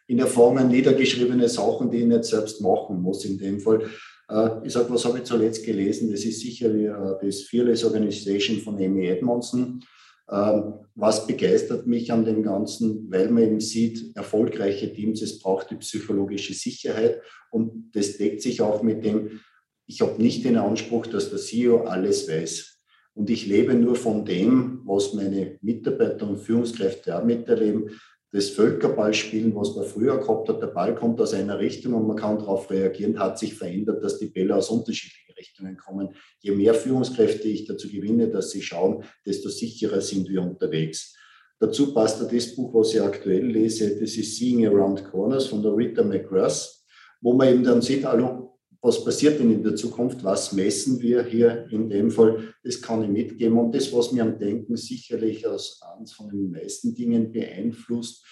in 0.07 0.19
der 0.19 0.27
Form 0.27 0.67
niedergeschriebene 0.69 1.49
Sachen, 1.49 1.91
die 1.91 1.99
ich 1.99 2.07
nicht 2.07 2.25
selbst 2.25 2.61
machen 2.61 3.01
muss 3.01 3.25
in 3.25 3.39
dem 3.39 3.61
Fall. 3.61 3.89
Äh, 4.29 4.67
ich 4.67 4.73
sage, 4.73 4.91
was 4.91 5.05
habe 5.05 5.19
ich 5.19 5.25
zuletzt 5.25 5.65
gelesen? 5.65 6.11
Das 6.11 6.25
ist 6.25 6.41
sicher 6.41 6.73
äh, 6.75 7.25
das 7.25 7.43
Fearless 7.43 7.85
Organization 7.85 8.59
von 8.59 8.77
Amy 8.77 9.07
Edmondson. 9.07 9.85
Äh, 10.33 10.37
Ähm, 10.37 10.75
was 10.95 11.27
begeistert 11.27 11.87
mich 11.87 12.13
an 12.13 12.25
dem 12.25 12.43
Ganzen? 12.43 13.11
Weil 13.11 13.31
man 13.31 13.45
eben 13.45 13.61
sieht, 13.61 14.15
erfolgreiche 14.15 14.93
Teams, 14.93 15.23
es 15.23 15.39
braucht 15.39 15.71
die 15.71 15.77
psychologische 15.77 16.53
Sicherheit 16.53 17.21
und 17.51 17.91
das 17.95 18.19
deckt 18.19 18.43
sich 18.43 18.61
auch 18.61 18.83
mit 18.83 19.05
dem, 19.05 19.41
ich 19.87 20.03
habe 20.03 20.23
nicht 20.23 20.45
den 20.45 20.57
Anspruch, 20.57 21.07
dass 21.07 21.31
der 21.31 21.39
CEO 21.39 21.85
alles 21.85 22.29
weiß. 22.29 22.79
Und 23.15 23.29
ich 23.31 23.47
lebe 23.47 23.75
nur 23.75 23.95
von 23.95 24.25
dem, 24.25 24.81
was 24.85 25.13
meine 25.13 25.59
Mitarbeiter 25.61 26.29
und 26.29 26.39
Führungskräfte 26.39 27.19
auch 27.19 27.25
miterleben. 27.25 27.91
Das 28.35 28.49
Völkerballspielen, 28.49 29.55
was 29.55 29.77
man 29.77 29.85
früher 29.85 30.19
gehabt 30.19 30.49
hat, 30.49 30.63
der 30.63 30.69
Ball 30.69 30.95
kommt 30.95 31.21
aus 31.21 31.35
einer 31.35 31.59
Richtung 31.59 31.93
und 31.93 32.07
man 32.07 32.17
kann 32.17 32.39
darauf 32.39 32.71
reagieren, 32.71 33.19
hat 33.19 33.39
sich 33.39 33.55
verändert, 33.55 34.03
dass 34.03 34.19
die 34.19 34.29
Bälle 34.29 34.57
aus 34.57 34.71
unterschiedlichen 34.71 35.35
Richtungen 35.35 35.77
kommen. 35.77 36.15
Je 36.41 36.53
mehr 36.53 36.73
Führungskräfte 36.73 37.47
ich 37.49 37.67
dazu 37.67 37.89
gewinne, 37.89 38.29
dass 38.29 38.51
sie 38.51 38.63
schauen, 38.63 39.05
desto 39.27 39.51
sicherer 39.51 40.01
sind 40.01 40.31
wir 40.31 40.41
unterwegs. 40.41 41.15
Dazu 41.61 41.93
passt 41.93 42.23
das 42.23 42.57
Buch, 42.57 42.73
was 42.73 42.95
ich 42.95 43.03
aktuell 43.03 43.47
lese, 43.47 44.01
das 44.01 44.17
ist 44.17 44.37
Seeing 44.37 44.67
Around 44.67 45.05
Corners 45.05 45.47
von 45.47 45.63
der 45.63 45.77
Rita 45.77 46.03
McGrath, 46.03 46.83
wo 47.21 47.35
man 47.35 47.49
eben 47.49 47.63
dann 47.63 47.83
sieht, 47.83 48.05
hallo, 48.05 48.42
was 48.83 49.05
passiert 49.05 49.39
denn 49.39 49.53
in 49.53 49.63
der 49.63 49.77
Zukunft, 49.77 50.25
was 50.25 50.53
messen 50.53 51.01
wir 51.01 51.23
hier 51.23 51.67
in 51.71 51.89
dem 51.89 52.11
Fall, 52.11 52.53
das 52.65 52.83
kann 52.83 53.05
ich 53.05 53.09
mitgeben. 53.09 53.57
Und 53.57 53.73
das, 53.73 53.93
was 53.93 54.11
mir 54.11 54.25
am 54.25 54.39
Denken 54.39 54.77
sicherlich 54.77 55.49
als 55.49 55.81
eines 55.83 56.13
von 56.13 56.29
den 56.29 56.51
meisten 56.51 56.93
Dingen 56.93 57.31
beeinflusst, 57.31 58.25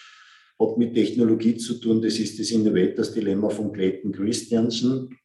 hat 0.59 0.77
mit 0.77 0.95
Technologie 0.95 1.57
zu 1.57 1.75
tun. 1.75 2.03
Das 2.03 2.19
ist 2.19 2.39
das 2.39 2.51
Innovators 2.51 3.15
Dilemma 3.15 3.49
von 3.49 3.73
Clayton 3.73 4.11
Christiansen, 4.11 5.17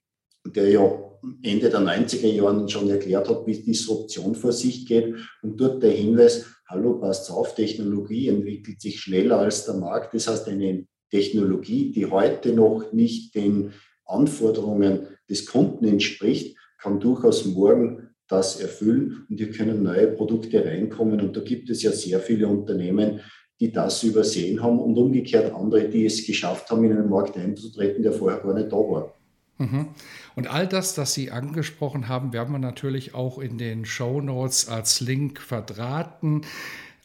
der 0.45 0.69
ja 0.69 1.01
Ende 1.41 1.71
der 1.71 1.79
90er 1.79 2.27
Jahren 2.27 2.69
schon 2.69 2.87
erklärt 2.89 3.27
hat, 3.27 3.47
wie 3.47 3.59
Disruption 3.59 4.35
vor 4.35 4.51
sich 4.51 4.85
geht. 4.85 5.15
Und 5.41 5.59
dort 5.59 5.81
der 5.81 5.91
Hinweis, 5.91 6.45
hallo, 6.69 6.99
passt 6.99 7.31
auf, 7.31 7.55
Technologie 7.55 8.27
entwickelt 8.27 8.79
sich 8.79 9.01
schneller 9.01 9.39
als 9.39 9.65
der 9.65 9.73
Markt. 9.73 10.13
Das 10.13 10.27
heißt, 10.27 10.47
eine 10.49 10.85
Technologie, 11.09 11.91
die 11.91 12.05
heute 12.05 12.53
noch 12.53 12.93
nicht 12.93 13.33
den 13.33 13.73
Anforderungen 14.05 15.07
des 15.29 15.45
Kunden 15.45 15.85
entspricht, 15.85 16.57
kann 16.77 16.99
durchaus 16.99 17.45
morgen 17.45 18.09
das 18.27 18.59
erfüllen 18.59 19.25
und 19.29 19.37
hier 19.37 19.51
können 19.51 19.83
neue 19.83 20.07
Produkte 20.07 20.63
reinkommen. 20.63 21.21
Und 21.21 21.37
da 21.37 21.41
gibt 21.41 21.69
es 21.69 21.83
ja 21.83 21.91
sehr 21.91 22.19
viele 22.19 22.47
Unternehmen, 22.47 23.21
die 23.59 23.71
das 23.71 24.03
übersehen 24.03 24.61
haben 24.61 24.79
und 24.79 24.97
umgekehrt 24.97 25.53
andere, 25.53 25.87
die 25.87 26.05
es 26.05 26.25
geschafft 26.25 26.69
haben, 26.69 26.83
in 26.83 26.91
einen 26.91 27.09
Markt 27.09 27.37
einzutreten, 27.37 28.03
der 28.03 28.11
vorher 28.11 28.39
gar 28.39 28.53
nicht 28.53 28.71
da 28.71 28.77
war. 28.77 29.13
Mhm. 29.57 29.87
Und 30.35 30.47
all 30.47 30.67
das, 30.67 30.95
das 30.95 31.13
Sie 31.13 31.31
angesprochen 31.31 32.09
haben, 32.09 32.33
werden 32.33 32.51
wir 32.51 32.59
natürlich 32.59 33.15
auch 33.15 33.39
in 33.39 33.57
den 33.57 33.85
Show 33.85 34.19
Notes 34.19 34.67
als 34.67 34.99
Link 34.99 35.39
verdrahten. 35.39 36.41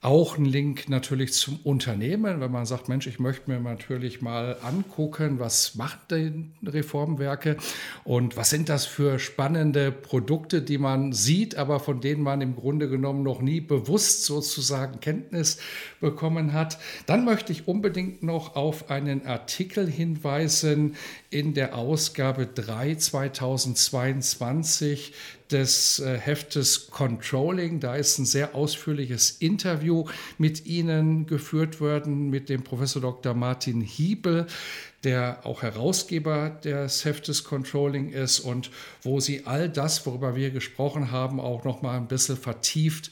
Auch 0.03 0.39
ein 0.39 0.47
Link 0.47 0.89
natürlich 0.89 1.35
zum 1.35 1.61
Unternehmen, 1.63 2.41
wenn 2.41 2.51
man 2.51 2.65
sagt, 2.65 2.89
Mensch, 2.89 3.07
ich 3.07 3.19
möchte 3.19 3.51
mir 3.51 3.61
natürlich 3.61 4.23
mal 4.23 4.57
angucken, 4.63 5.39
was 5.39 5.75
macht 5.75 6.11
denn 6.11 6.55
Reformwerke 6.65 7.59
und 8.05 8.35
was 8.35 8.49
sind 8.49 8.71
das 8.71 8.87
für 8.87 9.19
spannende 9.19 9.93
Produkte, 9.93 10.63
die 10.63 10.79
man 10.79 11.13
sieht, 11.13 11.57
aber 11.57 11.81
von 11.81 12.01
denen 12.01 12.23
man 12.23 12.41
im 12.41 12.57
Grunde 12.57 12.89
genommen 12.89 13.23
noch 13.23 13.43
nie 13.43 13.61
bewusst 13.61 14.25
sozusagen 14.25 15.01
Kenntnis 15.01 15.59
bekommen 16.01 16.55
hat. 16.55 16.79
Dann 17.05 17.27
möchte 17.27 17.53
ich 17.53 17.69
unbedingt 17.69 18.23
noch 18.23 18.57
auf 18.57 18.89
einen 18.89 19.27
Artikel 19.27 19.87
hinweisen 19.87 20.97
in 21.29 21.53
der 21.53 21.77
Ausgabe 21.77 22.47
3 22.47 22.95
2022 22.95 25.13
des 25.53 25.99
äh, 25.99 26.19
Heftes 26.19 26.91
Controlling. 26.91 27.81
Da 27.81 27.97
ist 27.97 28.19
ein 28.19 28.25
sehr 28.25 28.55
ausführliches 28.55 29.31
Interview 29.33 30.05
mit 30.39 30.67
Ihnen 30.67 31.27
geführt 31.27 31.81
worden, 31.81 32.31
mit 32.31 32.49
dem 32.49 32.63
Professor 32.63 33.03
Dr. 33.03 33.35
Martin 33.35 33.81
Hiebel, 33.81 34.47
der 35.05 35.41
auch 35.45 35.63
Herausgeber 35.63 36.51
des 36.51 37.05
Heftes 37.05 37.45
Controlling 37.45 38.11
ist 38.11 38.41
und 38.41 38.71
wo 39.03 39.21
Sie 39.21 39.47
all 39.47 39.69
das, 39.69 40.05
worüber 40.07 40.37
wir 40.37 40.51
gesprochen 40.51 41.11
haben, 41.11 41.41
auch 41.41 41.65
noch 41.65 41.83
mal 41.83 41.97
ein 41.97 42.09
bisschen 42.09 42.37
vertieft 42.37 43.11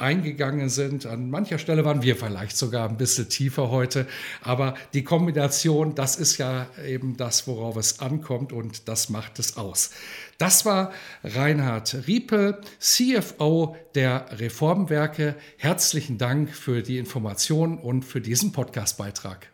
eingegangen 0.00 0.68
sind. 0.68 1.06
An 1.06 1.30
mancher 1.30 1.58
Stelle 1.58 1.84
waren 1.84 2.02
wir 2.02 2.16
vielleicht 2.16 2.56
sogar 2.56 2.88
ein 2.88 2.96
bisschen 2.96 3.28
tiefer 3.28 3.70
heute, 3.70 4.06
aber 4.42 4.74
die 4.94 5.04
Kombination, 5.04 5.94
das 5.94 6.16
ist 6.16 6.38
ja 6.38 6.66
eben 6.86 7.16
das, 7.16 7.46
worauf 7.46 7.76
es 7.76 8.00
ankommt 8.00 8.52
und 8.52 8.88
das 8.88 9.08
macht 9.08 9.38
es 9.38 9.56
aus. 9.56 9.90
Das 10.38 10.64
war 10.64 10.92
Reinhard 11.22 12.06
Riepe, 12.06 12.60
CFO 12.78 13.76
der 13.94 14.26
Reformwerke. 14.38 15.34
Herzlichen 15.58 16.18
Dank 16.18 16.50
für 16.50 16.82
die 16.82 16.98
Information 16.98 17.78
und 17.78 18.04
für 18.04 18.20
diesen 18.20 18.52
Podcastbeitrag. 18.52 19.48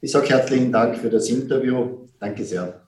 Ich 0.00 0.12
sage 0.12 0.28
herzlichen 0.28 0.70
Dank 0.70 0.96
für 0.98 1.10
das 1.10 1.28
Interview. 1.28 2.06
Danke 2.20 2.44
sehr. 2.44 2.85